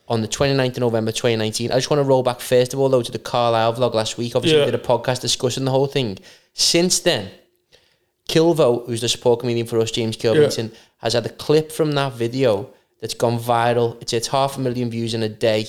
[0.09, 1.71] on the 29th of November 2019.
[1.71, 4.19] I just want to roll back first of all though to the Carlisle vlog last
[4.19, 4.37] week.
[4.37, 4.67] Obviously Yeah.
[4.67, 6.19] we did a podcast discussing the whole thing.
[6.53, 7.31] Since then,
[8.29, 12.13] Kilvo, who's the support comedian for us, James Kilvington, has had a clip from that
[12.15, 14.01] video that's gone viral.
[14.01, 15.67] It's hit half a million views in a day.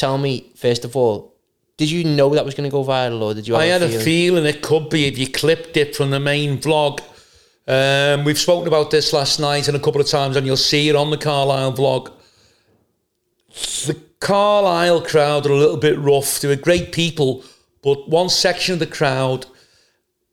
[0.00, 1.34] Tell me, first of all,
[1.76, 3.54] did you know that was going to go viral, or did you?
[3.54, 3.96] I had feeling?
[3.96, 7.00] a feeling it could be if you clipped it from the main vlog.
[7.68, 10.88] Um, we've spoken about this last night and a couple of times, and you'll see
[10.88, 12.12] it on the Carlisle vlog.
[13.84, 16.40] The Carlisle crowd are a little bit rough.
[16.40, 17.44] They were great people,
[17.82, 19.44] but one section of the crowd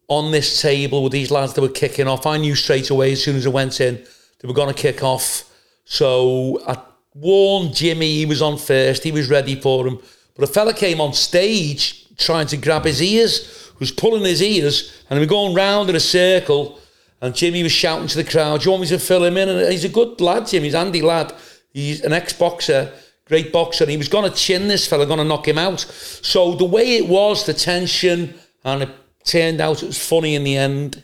[0.08, 3.21] on this table with these lads that were kicking off, I knew straight away as
[3.21, 4.06] soon as I went in
[4.39, 5.43] they were going to kick off.
[5.86, 6.77] So I
[7.19, 9.99] warned Jimmy, he was on first, he was ready for him.
[10.36, 15.03] But a fella came on stage trying to grab his ears, was pulling his ears,
[15.10, 16.80] and we were going round in a circle.
[17.21, 19.49] And Jimmy was shouting to the crowd, Do you want me to fill him in?
[19.49, 20.65] And he's a good lad, Jimmy.
[20.65, 21.34] He's a handy lad.
[21.73, 22.91] He's an ex boxer,
[23.25, 23.84] great boxer.
[23.84, 25.80] And He was going to chin this fella, going to knock him out.
[25.80, 28.89] So the way it was, the tension, and it
[29.23, 31.03] turned out it was funny in the end.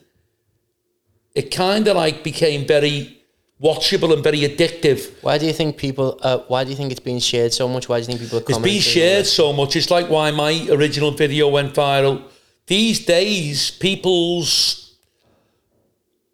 [1.33, 3.22] It kind of like became very
[3.63, 5.11] watchable and very addictive.
[5.21, 6.19] Why do you think people?
[6.21, 7.87] Uh, why do you think it's being shared so much?
[7.87, 9.75] Why do you think people are It's been shared so much.
[9.75, 12.23] It's like why my original video went viral.
[12.67, 14.95] These days, people's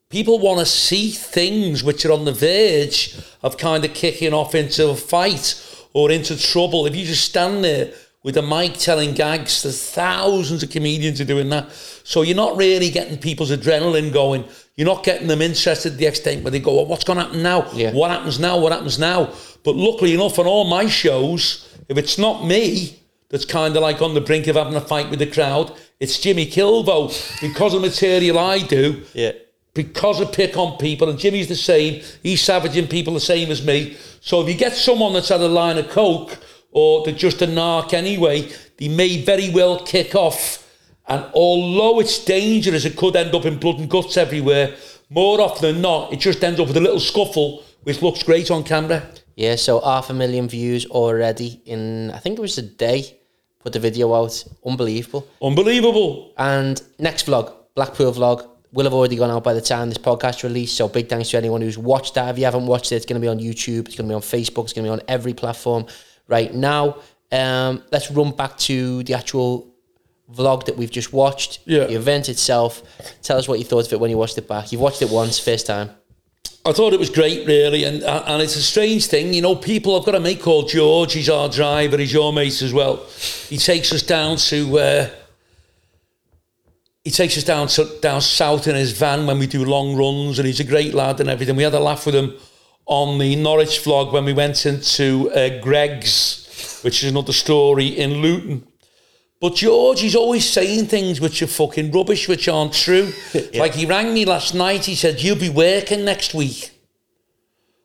[0.10, 4.56] people want to see things which are on the verge of kind of kicking off
[4.56, 5.64] into a fight
[5.94, 6.88] or into trouble.
[6.88, 11.26] If you just stand there with a mic telling gags, there's thousands of comedians are
[11.26, 11.72] doing that.
[12.04, 14.44] So you're not really getting people's adrenaline going.
[14.76, 17.26] You're not getting them interested to the extent where they go, well, what's going to
[17.26, 17.70] happen now?
[17.74, 17.94] Yeah.
[17.94, 18.60] What happens now?
[18.60, 19.34] What happens now?
[19.64, 24.02] But luckily enough, on all my shows, if it's not me that's kind of like
[24.02, 27.10] on the brink of having a fight with the crowd, it's Jimmy Kilvo.
[27.42, 29.34] Because of the material I do, Yeah.
[29.74, 33.64] because I pick on people, and Jimmy's the same, he's savaging people the same as
[33.64, 33.96] me.
[34.20, 36.38] So if you get someone that's had a line of coke
[36.72, 40.66] or they're just a narc anyway, they may very well kick off.
[41.08, 44.76] And although it's dangerous, it could end up in blood and guts everywhere.
[45.10, 48.52] More often than not, it just ends up with a little scuffle, which looks great
[48.52, 49.04] on camera.
[49.36, 53.18] Yeah, so half a million views already in I think it was a day.
[53.60, 55.28] Put the video out, unbelievable.
[55.42, 56.34] Unbelievable.
[56.38, 60.44] And next vlog, Blackpool vlog, will have already gone out by the time this podcast
[60.44, 60.78] released.
[60.78, 62.30] So big thanks to anyone who's watched that.
[62.30, 64.14] If you haven't watched it, it's going to be on YouTube, it's going to be
[64.14, 65.88] on Facebook, it's going to be on every platform
[66.30, 66.98] right now.
[67.32, 69.68] Um, let's run back to the actual
[70.34, 71.86] vlog that we've just watched, Yeah.
[71.86, 72.84] the event itself.
[73.24, 74.72] Tell us what you thought of it when you watched it back.
[74.72, 75.90] You've watched it once, first time.
[76.66, 79.56] I thought it was great, really, and and it's a strange thing, you know.
[79.56, 81.14] People I've got a mate called George.
[81.14, 81.98] He's our driver.
[81.98, 82.98] He's your mate as well.
[83.48, 84.78] He takes us down to.
[84.80, 85.10] Uh,
[87.06, 90.38] he takes us down to, down south in his van when we do long runs,
[90.38, 91.56] and he's a great lad and everything.
[91.56, 92.34] We had a laugh with him
[92.90, 98.16] on the Norwich vlog when we went into uh, Greggs, which is another story in
[98.16, 98.66] Luton.
[99.40, 103.14] But George, he's always saying things which are fucking rubbish, which aren't true.
[103.54, 106.72] Like he rang me last night, he said, You'll be working next week.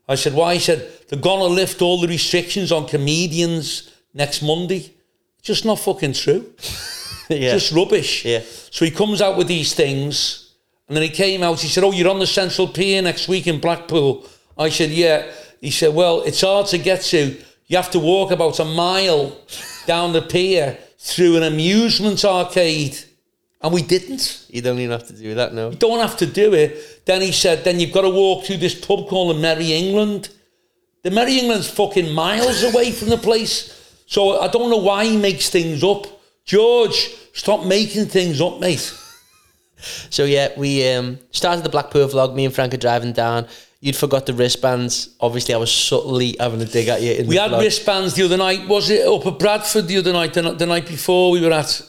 [0.08, 0.54] I said, Why?
[0.54, 4.94] He said, They're going to lift all the restrictions on comedians next Monday.
[5.42, 6.50] Just not fucking true.
[7.28, 7.52] yeah.
[7.52, 8.24] Just rubbish.
[8.24, 8.40] Yeah.
[8.70, 10.54] So he comes out with these things,
[10.88, 13.46] and then he came out, he said, Oh, you're on the Central Pier next week
[13.46, 14.26] in Blackpool.
[14.56, 15.30] I said, Yeah.
[15.60, 17.36] He said, Well, it's hard to get to.
[17.66, 19.36] You have to walk about a mile
[19.86, 22.98] down the pier through an amusement arcade.
[23.62, 24.44] And we didn't.
[24.50, 25.70] you don't even have to do that, no.
[25.70, 27.06] You don't have to do it.
[27.06, 30.28] Then he said, Then you've got to walk through this pub called the Merry England.
[31.02, 34.02] The Merry England's fucking miles away from the place.
[34.06, 36.06] So I don't know why he makes things up.
[36.44, 38.92] George, stop making things up, mate.
[40.08, 42.34] So yeah, we um, started the Blackpool vlog.
[42.34, 43.46] Me and Frank are driving down.
[43.84, 45.10] You'd forgot the wristbands.
[45.20, 47.12] Obviously, I was subtly having a dig at you.
[47.12, 47.60] In We had vlog.
[47.60, 48.66] wristbands the other night.
[48.66, 50.32] Was it up at Bradford the other night?
[50.32, 51.82] The, the night before we were at.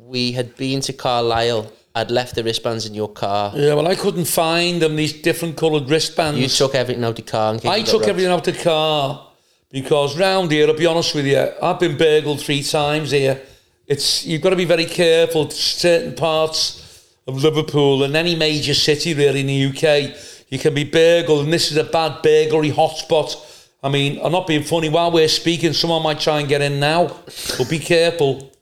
[0.00, 1.70] We had been to Carlisle.
[1.94, 3.52] I'd left the wristbands in your car.
[3.54, 4.96] Yeah, well, I couldn't find them.
[4.96, 6.40] These different coloured wristbands.
[6.40, 7.54] You took everything out of the car.
[7.64, 8.08] I took robbed.
[8.10, 9.28] everything out of the car
[9.70, 13.40] because round here, I'll be honest with you, I've been burgled three times here.
[13.86, 15.50] It's you've got to be very careful.
[15.50, 16.82] Certain parts
[17.28, 20.16] of Liverpool and any major city really in the UK,
[20.48, 23.68] you can be burgled, and this is a bad burglary hotspot.
[23.82, 24.88] I mean, I'm not being funny.
[24.88, 27.16] While we're speaking, someone might try and get in now,
[27.58, 28.52] but be careful.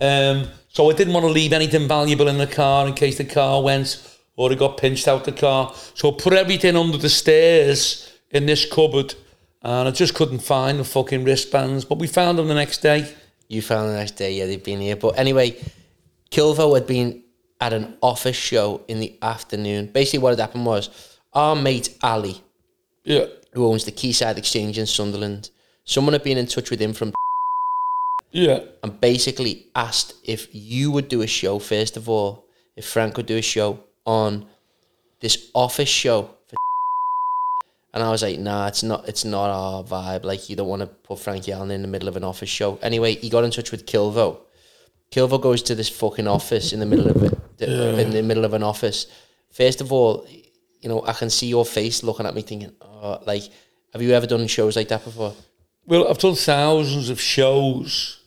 [0.00, 3.24] Um, so I didn't want to leave anything valuable in the car in case the
[3.24, 5.74] car went or it got pinched out the car.
[5.94, 9.14] So I put everything under the stairs in this cupboard
[9.62, 11.84] and I just couldn't find the fucking wristbands.
[11.84, 13.12] But we found them the next day.
[13.48, 14.32] You found the next day.
[14.32, 14.96] Yeah, they'd been here.
[14.96, 15.60] But anyway,
[16.30, 17.24] Kilvo had been
[17.60, 19.86] at an office show in the afternoon.
[19.86, 20.88] Basically, what had happened was
[21.32, 22.42] our mate Ali,
[23.04, 23.26] Yeah.
[23.52, 25.50] who owns the Quayside Exchange in Sunderland,
[25.84, 27.12] someone had been in touch with him from
[28.32, 28.60] Yeah.
[28.82, 32.44] and basically asked if you would do a show first of all,
[32.76, 34.46] if Frank would do a show on
[35.20, 36.56] this office show for
[37.92, 40.24] and I was like, nah, it's not it's not our vibe.
[40.24, 42.78] Like you don't want to put Frankie Allen in the middle of an office show.
[42.82, 44.38] Anyway, he got in touch with Kilvo.
[45.10, 48.54] Kilvo goes to this fucking office in the middle of it in the middle of
[48.54, 49.06] an office.
[49.50, 50.26] First of all,
[50.80, 53.42] you know, I can see your face looking at me thinking, oh, like,
[53.92, 55.34] have you ever done shows like that before?
[55.86, 58.20] Well, I've done thousands of shows,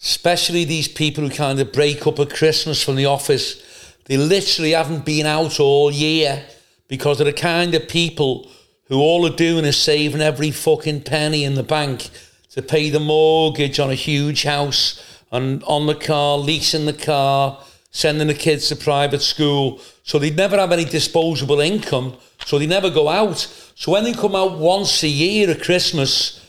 [0.00, 3.62] especially these people who kind of break up at Christmas from the office.
[4.06, 6.44] They literally haven't been out all year
[6.88, 8.50] because they're the kind of people
[8.88, 12.10] who all they're doing is saving every fucking penny in the bank
[12.50, 15.00] to pay the mortgage on a huge house
[15.32, 17.58] and on the car, leasing the car,
[17.94, 19.80] sending the kids to private school.
[20.02, 22.16] So they'd never have any disposable income.
[22.44, 23.38] So they never go out.
[23.76, 26.40] So when they come out once a year at Christmas,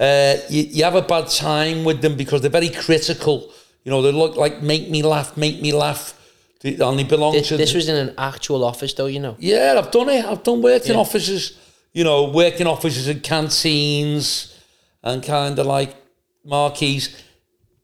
[0.00, 3.52] uh, you, you have a bad time with them because they're very critical.
[3.84, 6.18] You know, they look like make me laugh, make me laugh.
[6.62, 9.04] They only belong This, to this was in an actual office, though.
[9.06, 9.36] You know.
[9.38, 10.24] yeah, I've done it.
[10.24, 11.00] I've done work in Yeah.
[11.00, 11.52] offices,
[11.92, 14.58] you know, work in offices and canteens
[15.02, 15.94] and kind of like
[16.42, 17.14] marquees.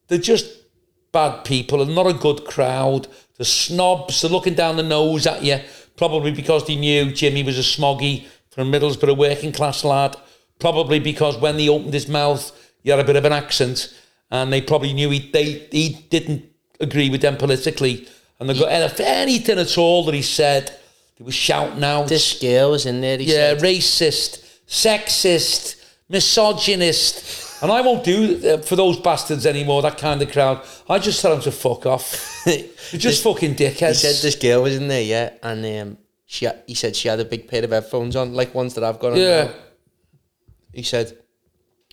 [0.08, 0.46] They're just
[1.12, 3.08] bad people and not a good crowd.
[3.36, 5.60] The snobs, they're looking down the nose at you,
[5.96, 10.16] probably because they knew Jimmy was a smoggy from Middlesbrough, working class lad.
[10.58, 13.94] Probably because when he opened his mouth, he had a bit of an accent,
[14.30, 16.44] and they probably knew he they he didn't
[16.80, 18.06] agree with them politically.
[18.38, 20.78] And they got and if anything at all that he said,
[21.18, 22.08] they were shouting out.
[22.08, 23.16] This girl was in there.
[23.16, 23.60] He yeah, said.
[23.60, 27.49] racist, sexist, misogynist.
[27.62, 30.64] And I won't do uh, for those bastards anymore, that kind of crowd.
[30.88, 32.42] I just tell them to fuck off.
[32.44, 33.88] They're just fucking dickheads.
[33.88, 37.20] He said this girl was in there, yeah, and um, she he said she had
[37.20, 39.18] a big pair of headphones on, like ones that I've got on.
[39.18, 39.44] yeah.
[39.44, 39.52] now.
[40.72, 41.18] He said,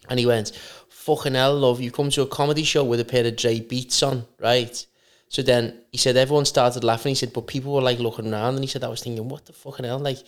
[0.10, 0.52] and he went,
[0.90, 4.02] "Fucking hell, love, you come to a comedy show with a pair of Dre Beats
[4.04, 4.86] on, right?"
[5.30, 7.12] So then he said everyone started laughing.
[7.12, 9.46] He said, but people were like looking around, and he said, "I was thinking, what
[9.46, 10.22] the fucking hell?" Like, I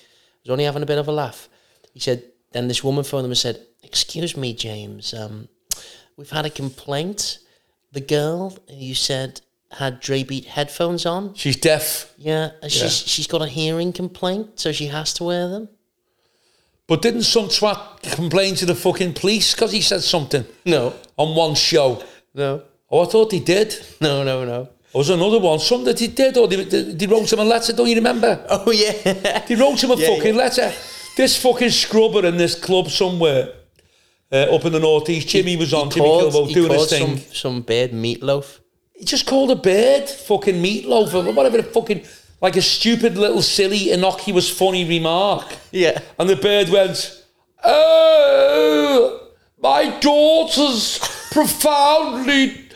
[0.44, 1.48] was only having a bit of a laugh.
[1.94, 5.48] He said, then this woman phoned him and said, "Excuse me, James, um,
[6.18, 7.40] we've had a complaint.
[7.92, 9.42] The girl you said."
[9.74, 12.12] Had Dre Beat headphones on, She's deaf.
[12.18, 15.70] yeah, and she's she's got a hearing complaint, so she has to wear them.
[16.88, 21.36] But didn't some twat complain to the fucking police because he said something No, on
[21.36, 22.02] one show?
[22.34, 23.76] no, Oh, I thought he did.
[24.02, 24.64] no, no, no.
[24.64, 27.44] There was another one, some that he did, or they, they, they wrote him a
[27.46, 28.44] letter, don't you remember?
[28.50, 30.42] Oh yeah, They wrote him a Yeah, fucking yeah.
[30.46, 30.74] letter.
[31.16, 33.54] This fucking scrubber in this club somewhere
[34.32, 37.18] uh, up in the northeast, Jimmy was on, Jimmy called, Kilbo, he doing his thing.
[37.18, 38.60] some some bird meatloaf.
[38.94, 42.04] He just called a bird fucking meatloaf or whatever the fucking,
[42.42, 45.46] like a stupid little silly, innocuous, funny remark.
[45.72, 47.24] Yeah, And the bird went,
[47.64, 49.30] Oh,
[49.62, 51.00] my daughter's
[51.32, 52.70] profoundly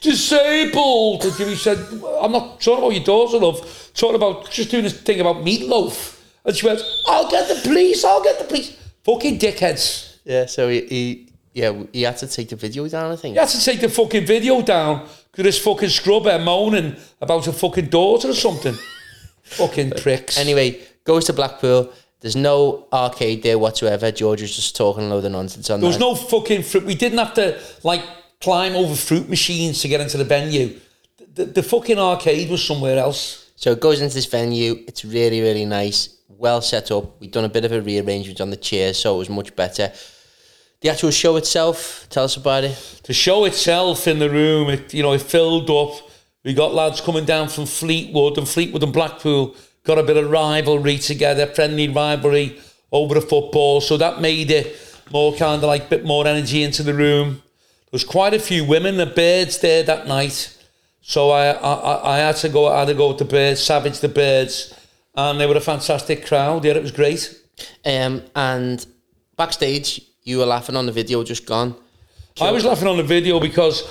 [0.00, 1.24] disabled.
[1.24, 1.78] And Jimmy said,
[2.20, 3.90] I'm not talking about your daughter, love.
[3.94, 6.20] Talking about just doing this thing about meatloaf.
[6.44, 8.76] And she went, I'll get the police, I'll get the police.
[9.04, 10.13] Fucking dickheads.
[10.24, 10.46] Yeah.
[10.46, 13.12] So he, he yeah he had to take the video down.
[13.12, 13.34] I think.
[13.34, 17.52] He had to take the fucking video down because this fucking scrubber moaning about her
[17.52, 18.74] fucking daughter or something.
[19.44, 20.38] fucking pricks.
[20.38, 21.92] Anyway, goes to Blackpool.
[22.20, 24.10] There's no arcade there whatsoever.
[24.10, 26.84] George was just talking a load of nonsense on There There was no fucking fruit.
[26.84, 28.02] We didn't have to like
[28.40, 30.80] climb over fruit machines to get into the venue.
[31.34, 33.50] The, the fucking arcade was somewhere else.
[33.56, 34.84] So it goes into this venue.
[34.88, 36.16] It's really, really nice.
[36.28, 37.20] Well set up.
[37.20, 39.92] We've done a bit of a rearrangement on the chairs, so it was much better.
[40.84, 43.00] The actual show itself, tell us about it.
[43.04, 45.94] The show itself in the room, it you know, it filled up.
[46.44, 50.30] We got lads coming down from Fleetwood and Fleetwood and Blackpool got a bit of
[50.30, 52.60] rivalry together, friendly rivalry
[52.92, 53.80] over the football.
[53.80, 54.76] So that made it
[55.10, 57.36] more kind of like a bit more energy into the room.
[57.36, 60.54] There was quite a few women, the birds there that night.
[61.00, 64.00] So I, I, I had to go, I had to go with the birds, savage
[64.00, 64.78] the birds,
[65.14, 66.62] and they were a fantastic crowd.
[66.66, 67.34] Yeah, it was great.
[67.86, 68.86] Um, and
[69.38, 71.74] backstage, you were laughing on the video just gone.
[72.40, 73.82] I was laughing on the video because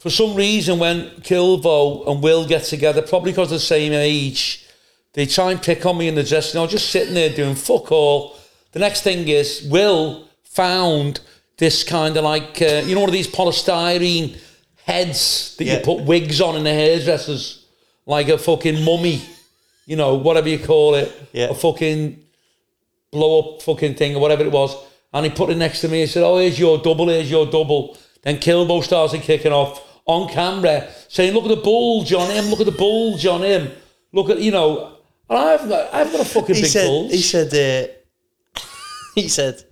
[0.00, 4.66] for some reason when Kilvo and Will get together, probably because they're the same age,
[5.12, 6.68] they try and pick on me in the dressing room.
[6.68, 8.36] just sitting there doing fuck all.
[8.72, 11.20] The next thing is Will found
[11.58, 14.36] this kind of like, uh, you know, one of these polystyrene
[14.84, 15.78] heads that Yeah.
[15.78, 17.64] you put wigs on in the hairdressers,
[18.06, 19.20] like a fucking mummy,
[19.86, 21.50] you know, whatever you call it, Yeah.
[21.50, 22.18] a fucking
[23.12, 24.74] blow up fucking thing or whatever it was.
[25.12, 27.46] And he put it next to me and said, Oh, here's your double, here's your
[27.46, 27.96] double.
[28.22, 32.60] Then Kilbo started kicking off on camera, saying, Look at the bulge on him, look
[32.60, 33.70] at the bulge on him.
[34.12, 34.96] Look at, you know,
[35.28, 37.10] and I've got, I've got a fucking he big said, bulge.
[37.10, 38.60] He said, uh,
[39.14, 39.62] he said,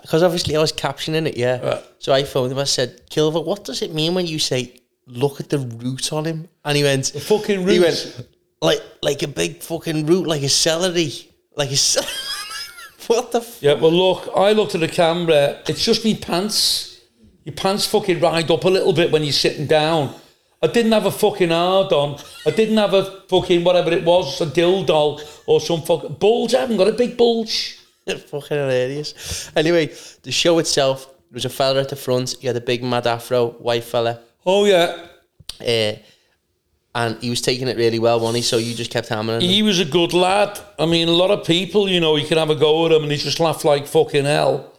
[0.00, 1.60] because obviously I was captioning it, yeah.
[1.60, 1.84] Right.
[1.98, 2.58] So I phoned him.
[2.58, 6.24] I said, Kilver, what does it mean when you say, look at the root on
[6.24, 6.48] him?
[6.64, 7.72] And he went, The fucking root.
[7.72, 8.26] He went,
[8.62, 11.12] like like a big fucking root, like a celery,
[11.56, 11.76] like a.
[11.76, 12.35] ce-
[13.06, 13.38] what the?
[13.38, 15.60] F- Yeah, well, look, I looked at the camera.
[15.68, 17.00] It's just me pants.
[17.44, 20.14] Your pants fucking ride up a little bit when you're sitting down.
[20.62, 22.18] I didn't have a fucking hard on.
[22.46, 26.54] I didn't have a fucking whatever it was, a dildo or some fucking bulge.
[26.54, 27.78] I haven't got a big bulge.
[28.08, 29.50] fucking hilarious.
[29.54, 29.92] Anyway,
[30.22, 31.06] the show itself.
[31.06, 32.36] There was a fella at the front.
[32.40, 35.06] He had a big mad afro, white fella, Oh yeah,
[35.60, 35.92] uh,
[36.96, 38.42] and he was taking it really well, wasn't he?
[38.42, 39.42] So you just kept hammering.
[39.42, 39.48] him.
[39.50, 40.58] he was a good lad.
[40.78, 43.02] I mean, a lot of people, you know, you can have a go at him
[43.02, 44.72] and he just laughed like fucking hell.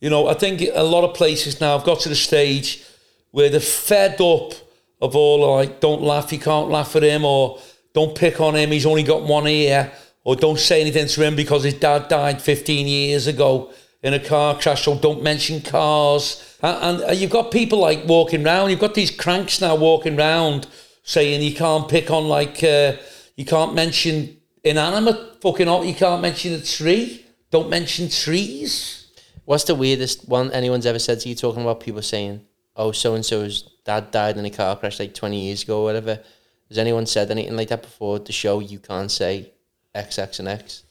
[0.00, 2.84] You know, I think a lot of places now have got to the stage
[3.32, 4.52] where they're fed up
[5.00, 7.58] of all like, don't laugh, you can't laugh at him, or
[7.92, 9.90] don't pick on him, he's only got one ear,
[10.22, 14.20] or don't say anything to him because his dad died 15 years ago in a
[14.20, 16.56] car crash, so don't mention cars.
[16.62, 20.68] And, and you've got people like walking round, you've got these cranks now walking round
[21.08, 22.92] saying you can't pick on like, uh,
[23.34, 29.10] you can't mention inanimate fucking, you can't mention a tree, don't mention trees.
[29.46, 31.34] What's the weirdest one anyone's ever said to you?
[31.34, 32.44] Talking about people saying,
[32.76, 35.84] "Oh, so and so's dad died in a car crash like twenty years ago, or
[35.84, 36.20] whatever."
[36.68, 38.60] Has anyone said anything like that before the show?
[38.60, 39.50] You can't say
[39.94, 40.82] X, X, and X.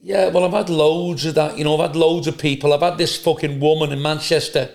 [0.00, 1.58] Yeah, well, I've had loads of that.
[1.58, 2.72] You know, I've had loads of people.
[2.72, 4.70] I've had this fucking woman in Manchester.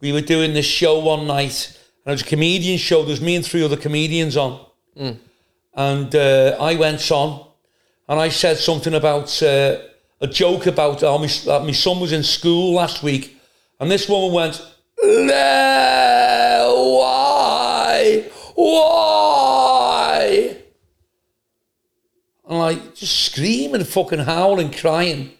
[0.00, 3.02] We were doing this show one night, and it was a comedian show.
[3.02, 4.64] There was me and three other comedians on.
[5.74, 7.46] And uh, I went on,
[8.08, 9.78] and I said something about uh,
[10.20, 13.36] a joke about my, that my son was in school last week.
[13.80, 14.62] And this woman went,
[15.02, 18.30] No, why?
[18.54, 20.56] Why?
[22.48, 25.32] And like just screaming, fucking howling, crying.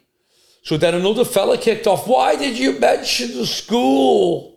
[0.63, 2.07] So then another fella kicked off.
[2.07, 4.52] Why did you mention the school?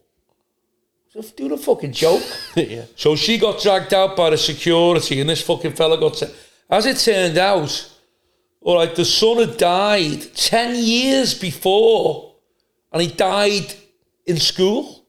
[1.16, 2.22] Just do the fucking joke.
[2.58, 2.84] yeah.
[2.98, 6.16] So she got dragged out by the security, and this fucking fella got.
[6.16, 6.30] To,
[6.70, 7.90] as it turned out,
[8.60, 12.36] all right, the son had died ten years before,
[12.92, 13.74] and he died
[14.26, 15.06] in school.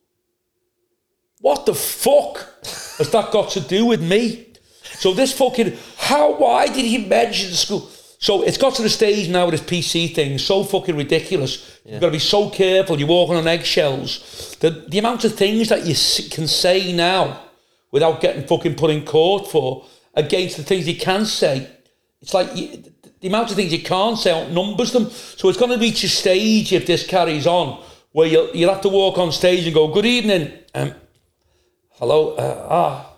[1.40, 2.54] What the fuck
[2.98, 4.46] has that got to do with me?
[4.84, 6.36] So this fucking how?
[6.36, 7.90] Why did he mention school?
[8.18, 11.80] So it's got to the stage now with this PC thing, so fucking ridiculous.
[11.84, 12.98] You've got to be so careful.
[12.98, 14.56] You're walking on eggshells.
[14.60, 15.94] The the amount of things that you
[16.30, 17.42] can say now
[17.92, 21.70] without getting fucking put in court for against the things you can say.
[22.22, 22.82] It's like you,
[23.20, 25.10] the amount of things you can't say outnumbers them.
[25.10, 28.82] So it's going to reach a stage if this carries on where you'll, you'll have
[28.82, 30.94] to walk on stage and go, "Good evening, um,
[31.92, 33.15] hello, uh, ah."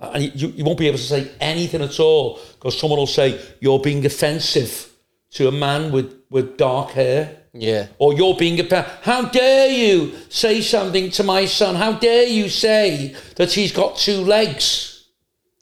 [0.00, 3.06] Uh, and you, you won't be able to say anything at all because someone will
[3.06, 4.90] say you're being offensive
[5.32, 7.36] to a man with, with dark hair.
[7.52, 7.88] Yeah.
[7.98, 11.74] Or you're being a pa- How dare you say something to my son?
[11.74, 15.08] How dare you say that he's got two legs?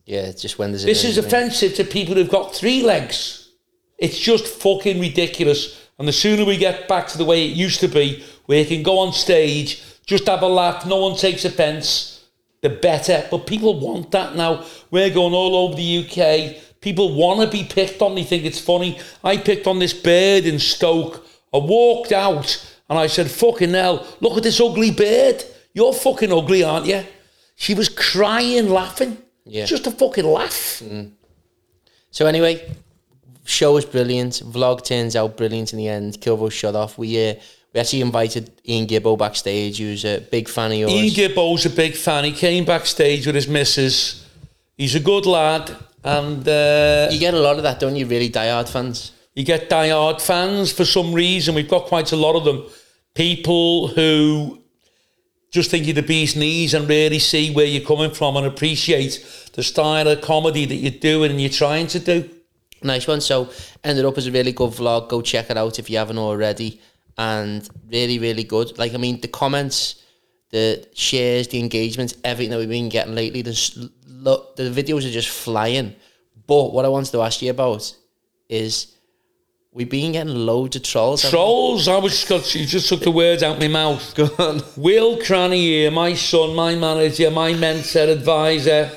[0.04, 0.30] Yeah.
[0.32, 0.84] Just when there's.
[0.84, 3.50] This is offensive to people who've got three legs.
[3.98, 5.88] It's just fucking ridiculous.
[5.98, 8.66] And the sooner we get back to the way it used to be, where you
[8.66, 12.17] can go on stage, just have a laugh, no one takes offence,
[12.60, 13.26] the better.
[13.30, 14.64] But people want that now.
[14.90, 16.62] We're going all over the UK.
[16.80, 18.14] People want to be picked on.
[18.14, 18.98] They think it's funny.
[19.24, 21.26] I picked on this bird in Stoke.
[21.52, 25.44] I walked out and I said, fucking hell, look at this ugly bird.
[25.74, 27.04] You're fucking ugly, aren't you?
[27.56, 29.18] She was crying, laughing.
[29.44, 29.64] Yeah.
[29.64, 30.82] Just a fucking laugh.
[32.10, 32.70] So anyway,
[33.44, 34.34] show was brilliant.
[34.44, 36.20] Vlog turns out brilliant in the end.
[36.20, 36.98] Kilvo shut off.
[36.98, 37.34] We uh,
[37.72, 39.78] we actually invited Ian Gibbo backstage.
[39.78, 40.92] He was a big fan of yours.
[40.92, 42.24] Ian Gibbo's a big fan.
[42.24, 44.26] He came backstage with his missus.
[44.76, 48.06] He's a good lad, and uh, you get a lot of that, don't you?
[48.06, 49.12] Really diehard fans.
[49.34, 51.54] you get diehard fans for some reason.
[51.54, 52.64] We've got quite a lot of them.
[53.14, 54.62] People who
[55.50, 59.24] just think you're the bee's knees and really see where you're coming from and appreciate
[59.54, 62.28] the style of comedy that you're doing and you're trying to do.
[62.82, 63.20] Nice one.
[63.20, 63.50] So
[63.82, 65.08] ended up as a really good vlog.
[65.08, 66.80] Go check it out if you haven't already.
[67.18, 68.78] And really, really good.
[68.78, 70.04] Like I mean, the comments,
[70.50, 73.42] the shares, the engagements, everything that we've been getting lately.
[74.06, 75.94] Lo- the videos are just flying.
[76.46, 77.94] But what I wanted to ask you about
[78.48, 78.96] is
[79.72, 81.28] we've been getting loads of trolls.
[81.28, 84.14] Trolls, I was just got, you just took the words out of my mouth.
[84.16, 84.62] Go on.
[84.76, 88.90] Will Cranny here, my son, my manager, my mentor, advisor,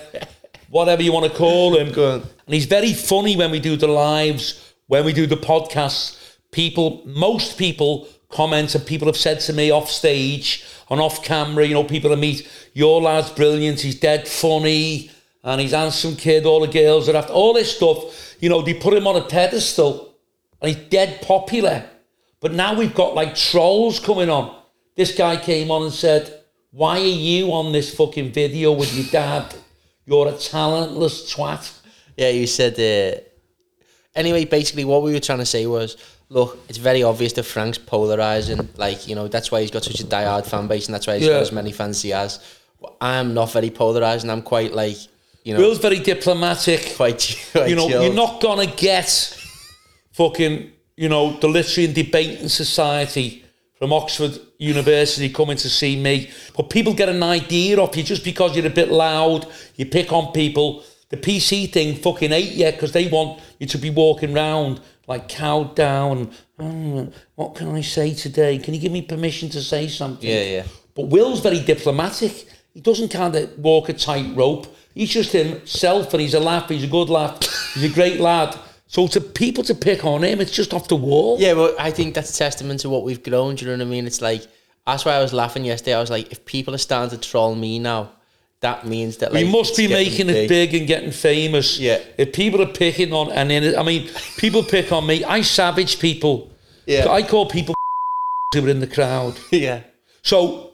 [0.70, 1.92] whatever you want to call him.
[1.92, 2.22] Go on.
[2.22, 6.18] And he's very funny when we do the lives, when we do the podcasts.
[6.52, 11.66] People, most people comment, and people have said to me off stage and off camera,
[11.66, 15.12] you know, people I meet, your lad's brilliant, he's dead funny,
[15.44, 18.74] and he's handsome kid, all the girls are after, all this stuff, you know, they
[18.74, 20.16] put him on a pedestal,
[20.62, 21.86] and he's dead popular.
[22.42, 24.62] But now we've got like trolls coming on.
[24.96, 29.06] This guy came on and said, Why are you on this fucking video with your
[29.12, 29.54] dad?
[30.06, 31.80] You're a talentless twat.
[32.18, 32.74] Yeah, you said.
[32.74, 33.22] Uh,
[34.16, 35.98] anyway, basically, what we were trying to say was,
[36.32, 38.70] look, it's very obvious that Frank's polarizing.
[38.78, 41.18] Like, you know, that's why he's got such a diehard fan base, and that's why
[41.18, 41.34] he's Yeah.
[41.34, 42.40] got as many fans as he has.
[43.02, 44.30] I'm not very polarizing.
[44.30, 44.98] I'm quite like,
[45.44, 46.94] you know, Will's very diplomatic.
[46.96, 48.04] quite, quite you know, chilled.
[48.06, 49.10] you're not gonna get
[50.14, 53.44] fucking, you know, the Literary and Debating Society
[53.78, 56.30] from Oxford University coming to see me.
[56.56, 60.14] But people get an idea of you just because you're a bit loud, you pick
[60.14, 60.84] on people.
[61.10, 65.28] The PC thing fucking ate you because they want you to be walking round like
[65.28, 66.32] cowed down.
[66.60, 68.58] "Mm, what can I say today?
[68.58, 70.30] Can you give me permission to say something?
[70.30, 70.64] Yeah, yeah.
[70.96, 72.48] But Will's very diplomatic.
[72.74, 74.68] He doesn't kind of walk a tightrope.
[74.94, 76.70] He's just himself, and he's a laugh.
[76.70, 77.40] He's a good laugh.
[77.74, 78.58] He's a great lad.
[78.88, 81.38] So to people to pick on him, it's just off the wall.
[81.40, 83.56] Yeah, but I think that's testament to what we've grown.
[83.56, 84.06] Do you know what I mean?
[84.06, 84.46] It's like
[84.86, 85.96] that's why I was laughing yesterday.
[85.96, 88.12] I was like, if people are starting to troll me now,
[88.62, 91.80] that means that like we must be making it big and getting famous.
[91.80, 92.00] Yeah.
[92.18, 95.24] If people are picking on, and then I mean, people pick on me.
[95.24, 96.52] I savage people.
[96.86, 97.08] Yeah.
[97.10, 97.74] I call people
[98.54, 99.40] who were in the crowd.
[99.52, 99.82] Yeah,
[100.22, 100.72] So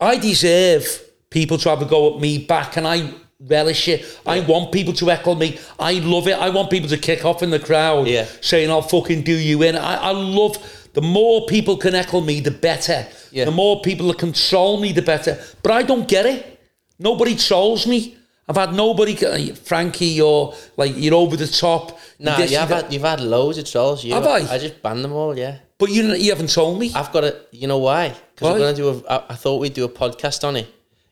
[0.00, 0.84] I deserve
[1.30, 4.04] people to have a go at me back, and I relish it.
[4.26, 5.58] I want people to echo me.
[5.78, 6.38] I love it.
[6.38, 8.26] I want people to kick off in the crowd, Yeah.
[8.42, 10.58] saying, "I'll fucking do you in." I, I love
[10.92, 13.06] the more people can echo me, the better.
[13.30, 13.46] Yeah.
[13.46, 15.38] The more people that control me, the better.
[15.62, 16.59] But I don't get it.
[17.00, 18.16] Nobody trolls me.
[18.46, 21.98] I've had nobody, uh, Frankie, you're like you're over the top.
[22.18, 24.04] nah, you have had, you've had loads of trolls.
[24.04, 24.38] You, Have I?
[24.40, 25.38] I just banned them all.
[25.38, 26.92] Yeah, but you, you haven't told me.
[26.94, 27.36] I've got to.
[27.52, 28.14] You know why?
[28.34, 29.06] Because we're gonna do a.
[29.08, 30.66] I, I thought we'd do a podcast on it.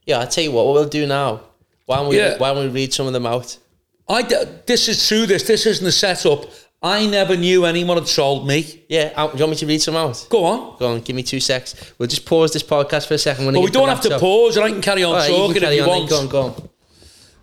[0.05, 0.67] Yeah, I tell you what.
[0.67, 1.43] What we'll do now.
[1.87, 2.19] Why don't we?
[2.19, 2.39] Yeah.
[2.39, 3.57] Why don't we read some of them out?
[4.09, 4.23] I
[4.67, 5.25] this is true.
[5.27, 6.47] This this isn't a setup.
[6.81, 8.85] I never knew anyone had trolled me.
[8.89, 10.27] Yeah, do you want me to read some out?
[10.31, 10.79] Go on.
[10.79, 11.75] Go on, give me two secs.
[11.99, 13.47] We'll just pause this podcast for a second.
[13.47, 15.55] When But we don't have to pause, and I can carry on right, you talking
[15.55, 15.99] can carry if you on.
[15.99, 16.11] want.
[16.11, 16.29] Then.
[16.29, 16.69] Go on, go on.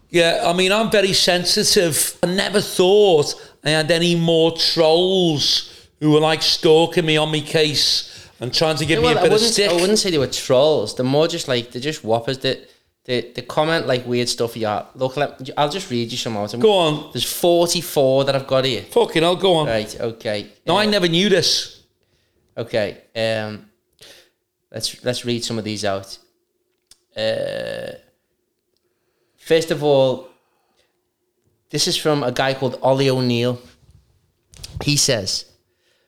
[0.10, 2.18] Yeah, I mean, I'm very sensitive.
[2.24, 7.42] I never thought I had any more trolls who were like stalking me on my
[7.42, 9.70] case and trying to give me a I bit of wouldn't, stick.
[9.70, 10.96] I wouldn't say they were trolls.
[10.96, 12.70] They're more just like they're just whoppers that
[13.06, 14.58] they, they comment like weird stuff.
[14.58, 16.60] Yeah, look, let, I'll just read you some out.
[16.60, 17.12] Go on.
[17.14, 18.82] There's 44 that I've got here.
[18.84, 19.68] Fucking, I'll go on.
[19.68, 20.00] Right.
[20.00, 20.48] Okay.
[20.66, 21.84] No, I Uh, never knew this.
[22.58, 22.98] Okay.
[23.16, 23.70] Um.
[24.72, 26.18] Let's let's read some of these out.
[27.16, 27.92] Uh.
[29.38, 30.28] First of all,
[31.70, 33.62] this is from a guy called Ollie O'Neill.
[34.84, 35.46] He says,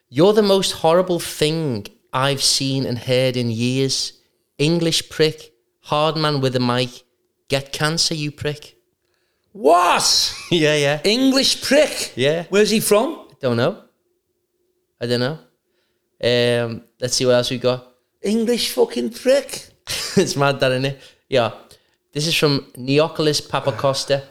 [0.10, 4.14] "You're the most horrible thing I've seen and heard in years.
[4.58, 5.54] English prick,
[5.94, 6.90] hard man with a mic.
[7.48, 8.76] Get cancer, you prick."
[9.52, 10.08] What?
[10.52, 11.02] Yeah, yeah.
[11.04, 12.14] English prick?
[12.16, 12.46] Yeah.
[12.50, 13.28] Where's he from?
[13.42, 13.84] Don't know.
[15.02, 15.38] I don't know.
[16.30, 16.84] Um.
[17.02, 17.80] Let's see what else we got.
[18.22, 19.70] English fucking prick.
[20.18, 21.00] it's mad that, isn't it?
[21.30, 21.52] Yeah.
[22.14, 24.24] This is from Neocolis Papacosta.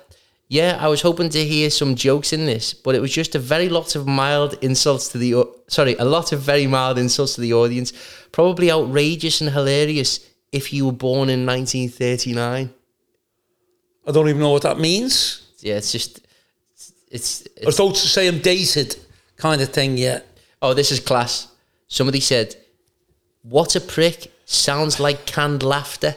[0.48, 3.38] Yeah, I was hoping to hear some jokes in this, but it was just a
[3.38, 7.40] very lot of mild insults to the sorry, a lot of very mild insults to
[7.40, 7.92] the audience.
[8.30, 10.20] Probably outrageous and hilarious
[10.52, 12.70] if you were born in 1939.
[14.08, 15.42] I don't even know what that means.
[15.60, 16.20] Yeah, it's just
[17.10, 18.96] it's, I it's thought to say I'm dated
[19.36, 20.20] kind of thing, yeah.
[20.62, 21.48] oh, this is class.
[21.88, 22.56] Somebody said,
[23.42, 24.32] "What a prick!
[24.44, 26.16] Sounds like canned laughter."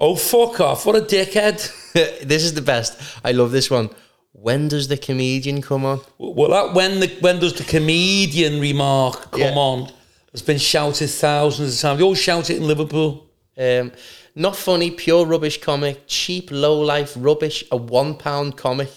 [0.00, 0.86] Oh, fuck off.
[0.86, 1.56] What a dickhead.
[2.26, 3.00] this is the best.
[3.24, 3.90] I love this one.
[4.32, 6.00] When does the comedian come on?
[6.18, 9.54] Well, that when the when does the comedian remark come Yeah.
[9.54, 9.92] on?
[10.32, 12.00] It's been shouted thousands of times.
[12.00, 13.23] You all shout it in Liverpool.
[13.56, 13.92] Um,
[14.34, 18.90] not funny, pure rubbish comic, cheap, low life rubbish, a one pound comic.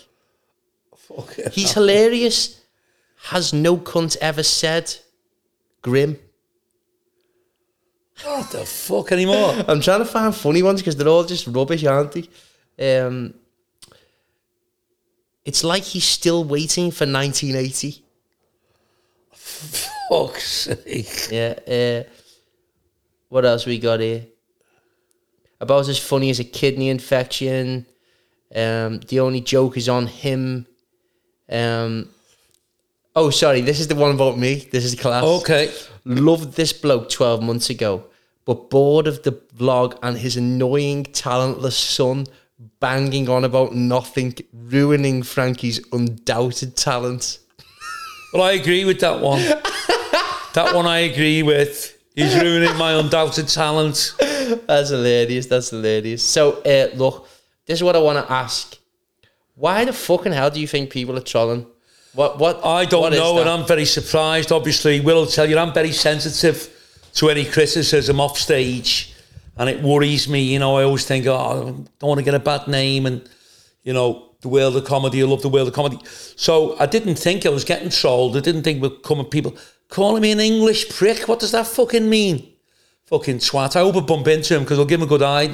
[0.96, 1.54] Fuck it.
[1.54, 2.62] He's hilarious.
[3.26, 4.96] Has no cunt ever said.
[5.82, 6.18] Grim.
[8.24, 9.56] What the fuck anymore?
[9.68, 13.00] I'm trying to find funny ones because they're all just rubbish, aren't they?
[13.00, 13.34] Um,
[15.46, 18.04] it's like he's still waiting for 1980.
[19.32, 21.32] Fuck's sake.
[21.32, 22.04] Yeah.
[22.06, 22.10] Uh,
[23.30, 24.26] what else we got here?
[25.60, 27.86] About as funny as a kidney infection.
[28.56, 30.68] Um, the only joke is on him.
[31.50, 32.10] Um,
[33.16, 33.62] oh, sorry.
[33.62, 34.68] This is the one about me.
[34.72, 35.24] This is class.
[35.24, 35.72] Okay.
[36.06, 38.06] Loved this bloke 12 months ago,
[38.46, 42.28] but bored of the vlog and his annoying, talentless son
[42.80, 47.40] banging on about nothing, ruining Frankie's undoubted talent.
[48.34, 49.40] Well, I agree with that one.
[50.54, 51.98] that one I agree with.
[52.16, 54.16] He's ruining my undoubted talent.
[54.68, 55.46] That's hilarious.
[55.48, 56.24] That's hilarious.
[56.24, 57.28] So, uh, look,
[57.66, 58.78] this is what I want to ask.
[59.56, 61.66] Why the fucking hell do you think people are trolling?
[62.14, 62.40] What?
[62.40, 62.66] What?
[62.66, 63.50] I don't what know, and?
[63.50, 64.52] I'm very surprised.
[64.52, 66.74] Obviously, Will tell you I'm very sensitive
[67.16, 69.16] to any criticism off stage,
[69.58, 70.42] and it worries me.
[70.44, 71.64] You know, I always think, oh, I
[72.00, 73.28] don't want to get a bad name, and
[73.84, 75.22] you know, the world of comedy.
[75.22, 76.00] I love the world of comedy.
[76.36, 78.38] So I didn't think I was getting trolled.
[78.38, 79.56] I didn't think we'd come coming people
[79.90, 81.28] calling me an English prick.
[81.28, 82.54] What does that fucking mean?
[83.08, 83.78] Fucking twat.
[83.78, 85.48] I hope I bump into him because I'll give him a good eye.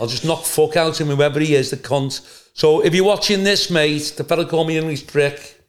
[0.00, 2.22] I'll just knock fuck out him, whoever he is, the cunt.
[2.54, 5.60] So if you're watching this, mate, the fella called me an English prick.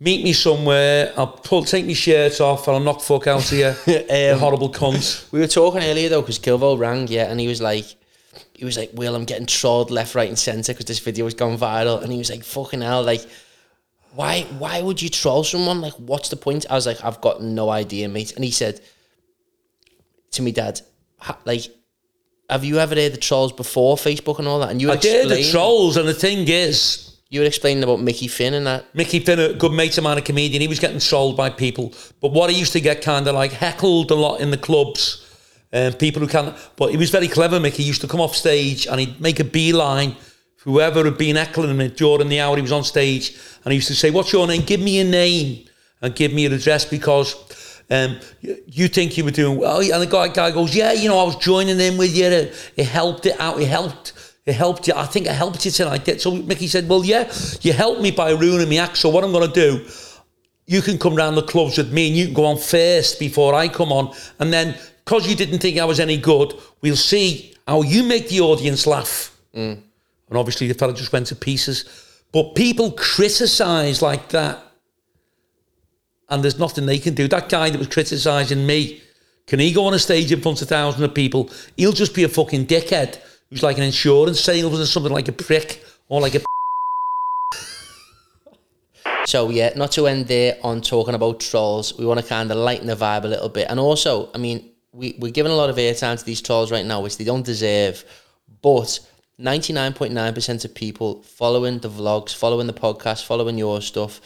[0.00, 1.12] Meet me somewhere.
[1.16, 3.74] I'll pull, take my shirt off, and I'll knock fuck out of you.
[4.10, 5.30] Um, horrible cunt.
[5.30, 7.86] We were talking earlier though, because Kilvo rang, yeah, and he was like,
[8.54, 11.34] he was like, "Will, I'm getting trolled left, right, and centre because this video has
[11.34, 13.24] gone viral." And he was like, "Fucking hell, like,
[14.14, 15.80] why, why would you troll someone?
[15.80, 18.80] Like, what's the point?" I was like, "I've got no idea, mate." And he said
[20.34, 20.80] to me, "Dad,
[21.44, 21.64] like,
[22.48, 25.28] have you ever heard the trolls before Facebook and all that?" And you I did
[25.28, 28.94] the trolls, and the thing is, You were explaining about Mickey Finn and that.
[28.94, 31.92] Mickey Finn, a good mate of mine, a comedian, he was getting trolled by people.
[32.20, 35.20] But what he used to get kind of like heckled a lot in the clubs.
[35.72, 37.82] Um, people who can't, but he was very clever, Mickey.
[37.82, 40.14] He used to come off stage and he'd make a beeline.
[40.58, 43.88] Whoever had been heckling him during the hour he was on stage, and he used
[43.88, 44.62] to say, What's your name?
[44.62, 45.66] Give me your name
[46.00, 47.34] and give me your address because
[47.90, 49.80] um, you, think you were doing well.
[49.80, 52.26] And the guy, guy goes, Yeah, you know, I was joining in with you.
[52.26, 53.60] It, it helped it out.
[53.60, 54.12] It helped.
[54.46, 54.94] It helped you.
[54.94, 56.20] I think it helped you tonight.
[56.20, 57.32] So Mickey said, Well, yeah,
[57.62, 58.96] you helped me by ruining my act.
[58.96, 59.86] So what I'm going to do,
[60.66, 63.54] you can come round the clubs with me and you can go on first before
[63.54, 64.14] I come on.
[64.38, 68.28] And then, because you didn't think I was any good, we'll see how you make
[68.28, 69.36] the audience laugh.
[70.28, 71.84] And obviously, the fella just went to pieces.
[72.32, 74.58] But people criticise like that,
[76.28, 77.28] and there's nothing they can do.
[77.28, 79.02] That guy that was criticising me,
[79.46, 81.50] can he go on a stage in front of thousands of people?
[81.76, 83.18] He'll just be a fucking dickhead
[83.50, 86.40] who's like an insurance salesman or something like a prick or like a
[89.26, 91.96] So yeah, not to end there on talking about trolls.
[91.96, 94.70] We want to kind of lighten the vibe a little bit, and also, I mean,
[94.92, 97.44] we we're giving a lot of airtime to these trolls right now, which they don't
[97.44, 98.04] deserve.
[98.62, 99.00] But
[99.38, 103.80] ninety nine point nine percent of people following the vlogs, following the podcast, following your
[103.80, 104.20] stuff,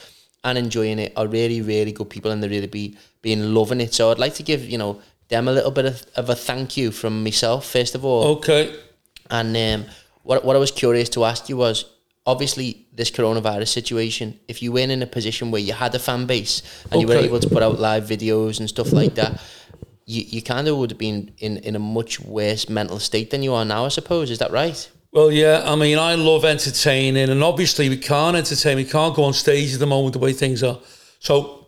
[0.45, 3.95] and enjoying it are really, really good people, and they're really be being loving it.
[3.95, 6.77] So I'd like to give you know them a little bit of, of a thank
[6.77, 8.37] you from myself first of all.
[8.39, 8.75] okay.
[9.31, 9.91] And um,
[10.23, 11.85] what what I was curious to ask you was
[12.27, 14.39] obviously this coronavirus situation.
[14.49, 17.15] If you weren't in a position where you had a fan base and you were
[17.15, 19.41] able to put out live videos and stuff like that,
[20.05, 23.43] you, you kind of would have been in, in a much worse mental state than
[23.43, 23.87] you are now.
[23.87, 24.91] I suppose is that right?
[25.19, 29.25] Well, yeah, I mean, I love entertaining, and obviously we can't entertain, we can't go
[29.25, 30.79] on stage at the moment the way things are.
[31.19, 31.67] So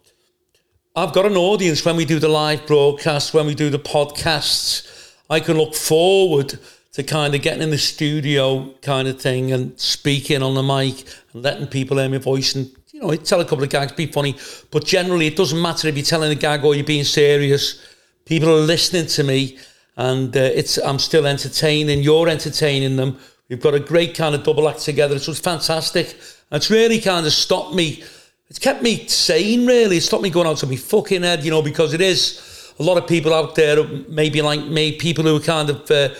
[0.95, 5.17] I've got an audience when we do the live broadcasts, when we do the podcasts.
[5.29, 6.61] I can look forward
[6.93, 11.05] to kind of getting in the studio kind of thing and speaking on the mic
[11.33, 14.07] and letting people hear my voice and, you know, tell a couple of gags, be
[14.07, 14.37] funny.
[14.71, 17.85] But generally, it doesn't matter if you're telling a gag or you're being serious.
[18.27, 19.59] People are listening to me
[19.97, 22.05] and uh, it's I'm still entertaining.
[22.05, 23.19] You're entertaining them.
[23.51, 25.19] We've got a great kind of double act together.
[25.19, 26.13] So it's fantastic.
[26.51, 28.05] And it's really kind of stopped me.
[28.49, 29.97] It's kept me sane, really.
[29.97, 32.83] It's stopped me going out to my fucking head, you know, because it is a
[32.85, 36.11] lot of people out there, maybe like me, people who are kind of uh,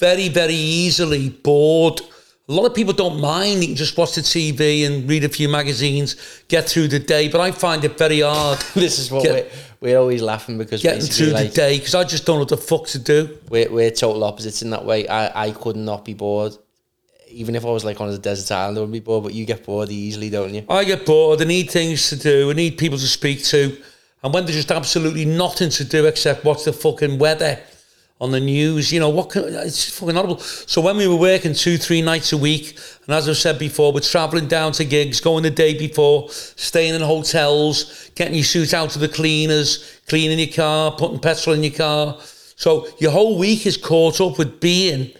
[0.00, 2.00] very, very easily bored.
[2.48, 3.60] A lot of people don't mind.
[3.60, 6.16] You can just watch the TV and read a few magazines,
[6.48, 7.28] get through the day.
[7.28, 10.82] But I find it very hard this is what Get- we're, we're always laughing because
[10.82, 13.38] getting through like, the day because I just don't know what the fuck to do.
[13.50, 15.06] we're, we're total opposites in that way.
[15.06, 16.56] I, I could not be bored.
[17.32, 19.44] Even if I was like on a desert island, I wouldn't be bored, but you
[19.44, 20.64] get bored easily, don't you?
[20.68, 21.40] I get bored.
[21.40, 22.50] I need things to do.
[22.50, 23.76] I need people to speak to.
[24.22, 27.58] And when there's just absolutely nothing to do except watch the fucking weather
[28.20, 30.38] on the news, you know, what can, it's fucking horrible.
[30.38, 33.92] So when we were working two, three nights a week, and as I've said before,
[33.92, 38.74] we're travelling down to gigs, going the day before, staying in hotels, getting your suit
[38.74, 42.16] out to the cleaners, cleaning your car, putting petrol in your car.
[42.54, 45.12] So your whole week is caught up with being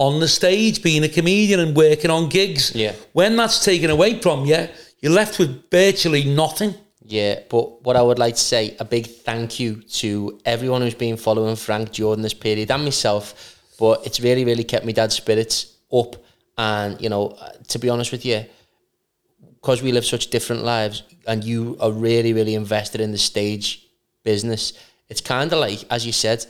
[0.00, 2.74] on the stage, being a comedian and working on gigs.
[2.74, 2.94] Yeah.
[3.12, 4.66] When that's taken away from you,
[5.00, 6.74] you're left with virtually nothing.
[7.04, 10.94] Yeah, but what I would like to say, a big thank you to everyone who's
[10.94, 13.58] been following Frank during this period and myself.
[13.78, 16.16] But it's really, really kept my dad's spirits up.
[16.56, 17.36] And, you know,
[17.68, 18.46] to be honest with you,
[19.60, 23.86] because we live such different lives and you are really, really invested in the stage
[24.22, 24.72] business,
[25.10, 26.46] it's kind of like, as you said,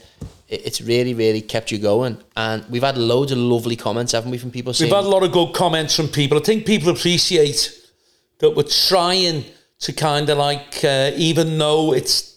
[0.47, 2.17] it- it's really, really kept you going.
[2.37, 5.09] And we've had loads of lovely comments, haven't we, from people saying, We've had a
[5.09, 6.37] lot of good comments from people.
[6.37, 7.73] I think people appreciate
[8.39, 9.45] that we're trying
[9.79, 12.35] to kind of like, uh, even though it's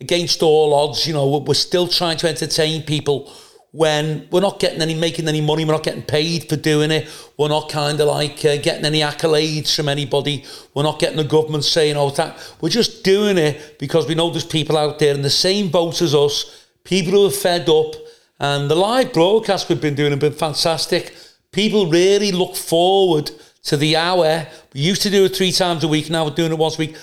[0.00, 3.30] against all odds, you know, we're- we're still trying to entertain people
[3.72, 7.08] when we're not getting any, making any money, we're not getting paid for doing it,
[7.36, 10.44] we're not kind of like uh, getting any accolades from anybody,
[10.74, 14.30] we're not getting the government saying, oh, that, we're just doing it because we know
[14.30, 17.94] there's people out there in the same boat as us, people who are fed up,
[18.40, 21.14] and the live broadcasts we've been doing have been fantastic.
[21.52, 23.30] People really look forward
[23.64, 24.46] to the hour.
[24.72, 26.08] We used to do it three times a week.
[26.08, 26.96] Now we're doing it once a week.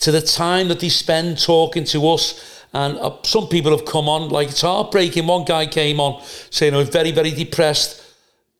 [0.00, 2.63] To the time that they spend talking to us.
[2.74, 5.26] And uh, some people have come on, like it's heartbreaking.
[5.26, 8.02] One guy came on saying I was very, very depressed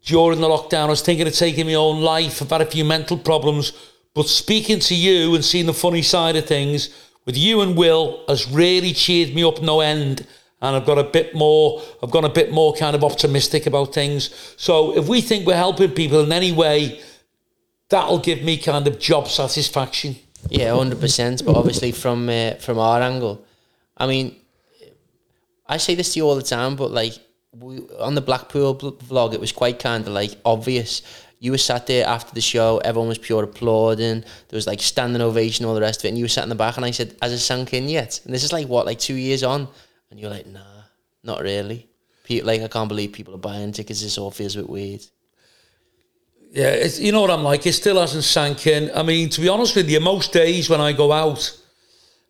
[0.05, 0.87] during the lockdown.
[0.87, 2.41] I was thinking of taking my own life.
[2.41, 3.73] I've had a few mental problems.
[4.15, 6.91] But speaking to you and seeing the funny side of things
[7.27, 10.27] with you and Will has really cheered me up no end.
[10.63, 13.93] And I've got a bit more, I've gone a bit more kind of optimistic about
[13.93, 14.55] things.
[14.57, 17.01] So if we think we're helping people in any way,
[17.89, 20.17] that'll give me kind of job satisfaction.
[20.49, 21.45] Yeah, hundred percent.
[21.45, 23.45] But obviously, from uh, from our angle,
[23.97, 24.37] I mean,
[25.67, 27.15] I say this to you all the time, but like
[27.53, 31.03] we, on the Blackpool vlog, it was quite kind of like obvious.
[31.39, 34.21] You were sat there after the show, everyone was pure applauding.
[34.21, 36.49] There was like standing ovation, all the rest of it, and you were sat in
[36.49, 36.77] the back.
[36.77, 39.15] And I said, "Has it sunk in yet?" And this is like what, like two
[39.15, 39.69] years on,
[40.11, 40.85] and you're like, "Nah,
[41.23, 41.89] not really."
[42.25, 44.01] People, like I can't believe people are buying tickets.
[44.01, 45.05] This all feels a bit weird.
[46.53, 47.67] Yeah, you know what I'm like.
[47.67, 48.91] It still hasn't sank in.
[48.95, 51.51] I mean, to be honest with you, most days when I go out,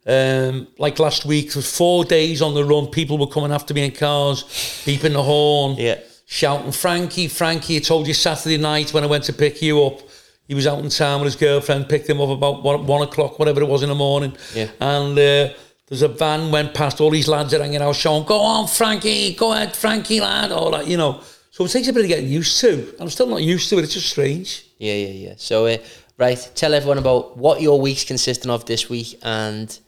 [0.07, 3.85] um, like last week, for four days on the run, people were coming after me
[3.87, 4.43] in cars,
[4.85, 5.99] beeping the horn, Yeah.
[6.27, 10.01] shouting, Frankie, Frankie, I told you Saturday night when I went to pick you up.
[10.47, 13.39] He was out in town with his girlfriend, picked him up about one, one o'clock,
[13.39, 14.37] whatever it was in the morning.
[14.55, 14.69] Yeah.
[14.79, 15.49] And uh,
[15.89, 19.35] there's a van went past, all these lads are hanging out, shouting, go on, Frankie,
[19.35, 21.21] go ahead, Frankie, lad, all that, you know.
[21.51, 22.95] So it takes a bit of getting used to.
[23.01, 24.67] I'm still not used to it, it's just strange.
[24.79, 25.35] Yeah, yeah, yeah.
[25.39, 25.79] So, uh,
[26.19, 29.79] right, tell everyone about what your week's consisting of this week and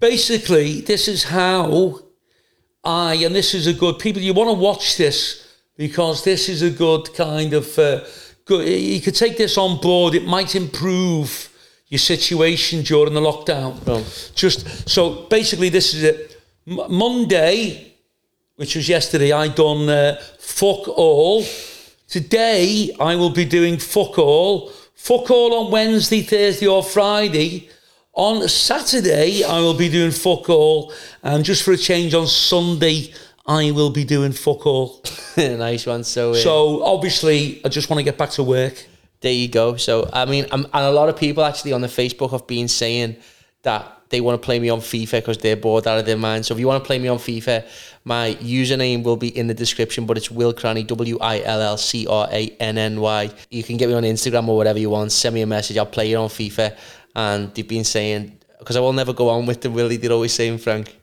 [0.00, 2.00] basically, this is how
[2.84, 5.46] I, and this is a good, people, you want to watch this
[5.76, 8.04] because this is a good kind of, uh,
[8.44, 10.14] good, you could take this on board.
[10.14, 11.50] It might improve
[11.88, 14.34] your situation during the lockdown.
[14.34, 16.40] Just, so basically, this is it.
[16.66, 17.94] M- Monday,
[18.56, 21.44] which was yesterday, I done uh, fuck all.
[22.08, 24.70] Today, I will be doing fuck all.
[24.94, 27.70] Fuck all on Wednesday, Thursday, or Friday.
[28.18, 30.92] On Saturday, I will be doing fuck all.
[31.22, 33.12] And just for a change, on Sunday,
[33.46, 35.00] I will be doing fuck all.
[35.36, 36.02] nice one.
[36.02, 38.74] So, uh, So obviously, I just want to get back to work.
[39.20, 39.76] there you go.
[39.76, 42.66] So, I mean, um, and a lot of people actually on the Facebook have been
[42.66, 43.14] saying
[43.62, 46.44] that they want to play me on FIFA because they're bored out of their mind.
[46.44, 47.64] So, if you want to play me on FIFA,
[48.04, 51.76] my username will be in the description, but it's Will Cranny, W I L L
[51.76, 53.30] C R A N N Y.
[53.50, 55.12] You can get me on Instagram or whatever you want.
[55.12, 55.76] Send me a message.
[55.76, 56.76] I'll play you on FIFA.
[57.18, 60.32] And they've been saying, because I will never go on with them, Willie, they're always
[60.32, 60.96] saying, Frank.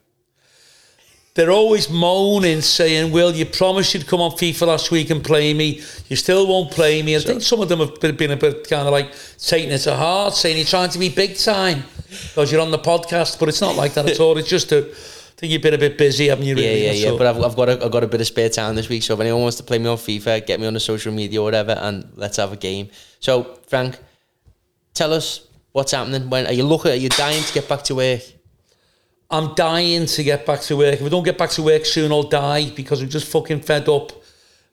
[1.34, 5.54] They're always moaning, saying, Will, you promised you'd come on FIFA last week and play
[5.54, 5.82] me.
[6.08, 7.18] You still won't play me.
[7.18, 9.94] I think some of them have been, a bit kind of like taking it to
[9.94, 11.84] heart, saying you're trying to be big time
[12.30, 14.38] because you're on the podcast, but it's not like that at all.
[14.38, 16.56] It's just a, I think you've been a bit busy, haven't you?
[16.56, 16.82] Yeah, really?
[16.82, 17.18] yeah, That's yeah.
[17.18, 19.16] But I've, I've got a, I've got a bit of spare time this week, so
[19.16, 21.44] if anyone wants to play me on FIFA, get me on the social media or
[21.44, 22.90] whatever, and let's have a game.
[23.20, 24.00] So, Frank,
[24.94, 25.46] tell us
[25.76, 26.30] what's happening.
[26.30, 26.92] When are you looking?
[26.94, 28.22] Are you dying to get back to work?
[29.30, 30.94] I'm dying to get back to work.
[30.94, 33.90] If I don't get back to work soon, I'll die because I'm just fucking fed
[33.90, 34.14] up.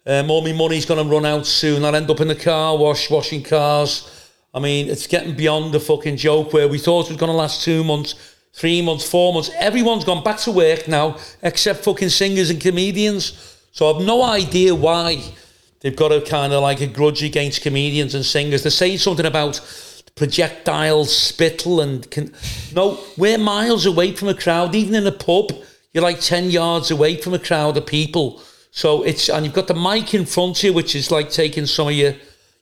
[0.06, 1.84] Um, all my money's going to run out soon.
[1.84, 4.30] I'll end up in the car wash, washing cars.
[4.54, 7.36] I mean, it's getting beyond the fucking joke where we thought it was going to
[7.36, 9.50] last two months, three months, four months.
[9.58, 13.58] Everyone's gone back to work now except fucking singers and comedians.
[13.72, 15.20] So I've no idea why
[15.80, 18.62] they've got a kind of like a grudge against comedians and singers.
[18.62, 19.60] They're saying something about
[20.14, 22.32] projectile spittle and can
[22.74, 25.50] no we're miles away from a crowd even in a pub
[25.92, 28.42] you're like 10 yards away from a crowd of people.
[28.70, 31.66] So it's and you've got the mic in front of you which is like taking
[31.66, 32.14] some of your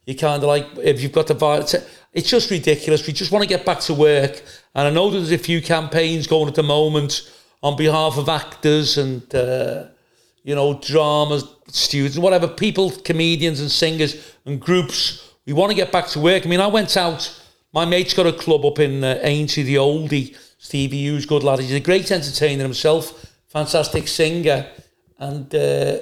[0.06, 1.76] you kind of like if you've got the virus
[2.12, 3.06] it's just ridiculous.
[3.06, 4.42] We just want to get back to work.
[4.74, 7.30] And i know there's a few campaigns going at the moment
[7.62, 9.84] on behalf of actors and uh,
[10.42, 15.34] you know drama students whatever people comedians and singers and groups.
[15.46, 16.44] We want to get back to work.
[16.44, 17.39] I mean i went out
[17.72, 20.36] my mate's got a club up in uh, Aintree, the oldie.
[20.58, 21.58] Stevie Hughes, good lad.
[21.60, 24.66] He's a great entertainer himself, fantastic singer.
[25.18, 25.98] And uh,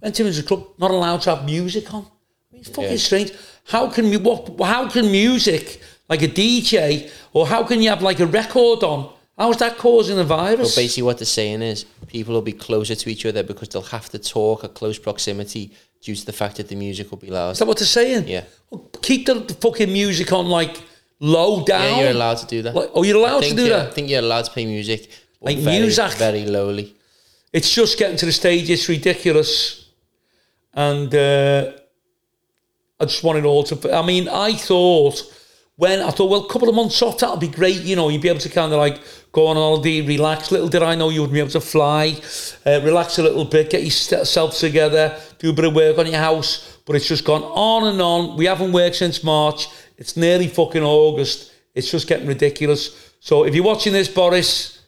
[0.00, 2.02] went to him as a club, not allowed to have music on.
[2.02, 2.96] I mean, it's fucking Yeah.
[2.98, 3.32] strange.
[3.66, 8.02] How can you, what, how can music, like a DJ, or how can you have
[8.02, 9.12] like a record on?
[9.38, 10.74] How is that causing a virus?
[10.76, 13.82] But basically, what they're saying is people will be closer to each other because they'll
[13.82, 15.72] have to talk at close proximity
[16.04, 17.50] due to the fact that the music will be loud.
[17.52, 18.28] is that what they're saying?
[18.28, 18.44] Yeah.
[18.70, 20.76] Well, keep the, the fucking music on like
[21.18, 21.82] low down.
[21.98, 22.74] Yeah, you're allowed to do that.
[22.74, 23.88] Like, oh, you're allowed to do that?
[23.88, 25.08] I think you're allowed to play music,
[25.40, 26.12] Like very, music?
[26.26, 26.94] very lowly.
[27.52, 29.52] it's just getting to the stage it's ridiculous
[30.74, 31.72] and uh,
[33.00, 35.16] I just want it all to I mean I thought
[35.76, 38.22] when I thought well a couple of months off that'll be great you know you'd
[38.22, 39.00] be able to kind of like
[39.32, 42.20] go on holiday relax little did I know you would be able to fly
[42.64, 46.20] uh, relax a little bit get yourself together do a bit of work on your
[46.20, 48.36] house but it's just gone on and on.
[48.36, 49.68] We haven't worked since March.
[49.96, 51.52] It's nearly fucking August.
[51.74, 53.12] It's just getting ridiculous.
[53.20, 54.82] So if you're watching this, Boris,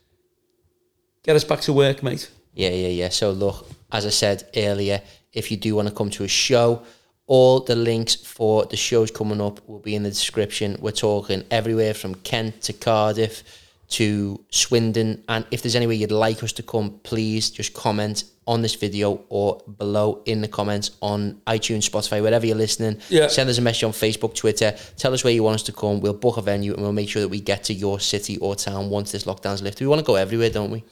[1.22, 2.30] get us back to work, mate.
[2.54, 3.08] Yeah, yeah, yeah.
[3.08, 5.00] So look, as I said earlier,
[5.32, 6.82] if you do want to come to a show,
[7.26, 10.76] all the links for the shows coming up will be in the description.
[10.80, 13.42] We're talking everywhere from Kent to Cardiff
[13.88, 15.22] to Swindon.
[15.28, 19.24] And if there's anywhere you'd like us to come, please just comment on this video
[19.28, 23.00] or below in the comments on iTunes, Spotify, wherever you're listening.
[23.08, 23.26] Yeah.
[23.26, 24.76] Send us a message on Facebook, Twitter.
[24.96, 26.00] Tell us where you want us to come.
[26.00, 28.54] We'll book a venue and we'll make sure that we get to your city or
[28.54, 29.84] town once this lockdown's lifted.
[29.84, 30.84] We want to go everywhere, don't we?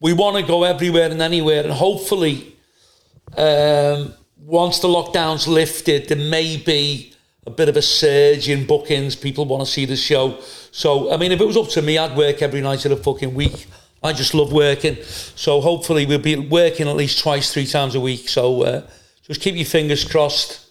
[0.00, 2.56] we want to go everywhere and anywhere, and hopefully,
[3.36, 7.12] um, once the lockdown's lifted, there may be
[7.46, 9.16] a bit of a surge in bookings.
[9.16, 10.38] People want to see the show.
[10.70, 12.96] So, I mean, if it was up to me, I'd work every night of the
[12.96, 13.66] fucking week.
[14.02, 14.96] I just love working.
[15.02, 18.28] So, hopefully, we'll be working at least twice, three times a week.
[18.28, 18.86] So, uh,
[19.22, 20.66] just keep your fingers crossed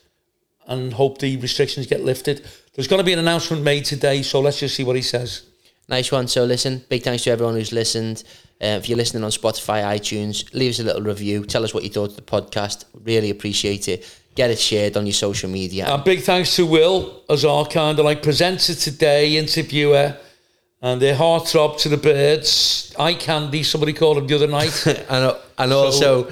[0.68, 2.46] and hope the restrictions get lifted.
[2.74, 5.44] There's going to be an announcement made today, so let's just see what he says.
[5.90, 6.28] Nice one.
[6.28, 8.24] So listen, big thanks to everyone who's listened.
[8.62, 11.46] Uh, if you're listening on Spotify, iTunes, leave us a little review.
[11.46, 12.86] Tell us what you thought of the podcast.
[13.04, 14.06] Really appreciate it.
[14.34, 15.86] Get it shared on your social media.
[15.88, 20.18] And big thanks to Will as our kind of like presenter today, interviewer,
[20.82, 22.94] and their heartthrob to the birds.
[22.98, 24.88] Eye candy, somebody called him the other night.
[25.10, 26.30] and and also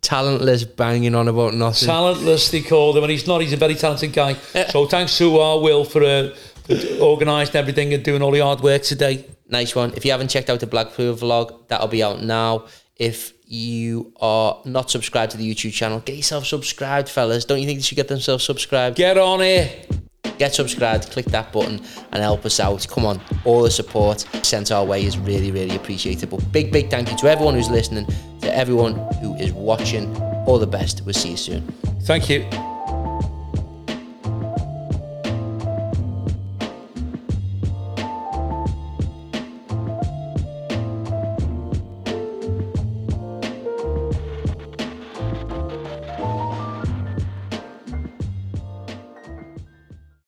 [0.00, 1.86] talentless, banging on about nothing.
[1.86, 3.40] Talentless, they called him, and he's not.
[3.40, 4.34] He's a very talented guy.
[4.70, 8.60] So thanks to our Will for, uh, for organising everything and doing all the hard
[8.60, 9.24] work today.
[9.48, 9.92] Nice one.
[9.96, 12.66] If you haven't checked out the Blackpool vlog, that'll be out now.
[12.96, 17.44] If you are not subscribed to the YouTube channel, get yourself subscribed, fellas.
[17.44, 18.96] Don't you think they should get themselves subscribed?
[18.96, 19.90] Get on it.
[20.38, 21.80] Get subscribed, click that button
[22.12, 22.86] and help us out.
[22.90, 26.28] Come on, all the support sent our way is really, really appreciated.
[26.28, 28.06] But big, big thank you to everyone who's listening,
[28.40, 30.14] to everyone who is watching.
[30.46, 31.02] All the best.
[31.04, 31.62] We'll see you soon.
[32.02, 32.75] Thank you.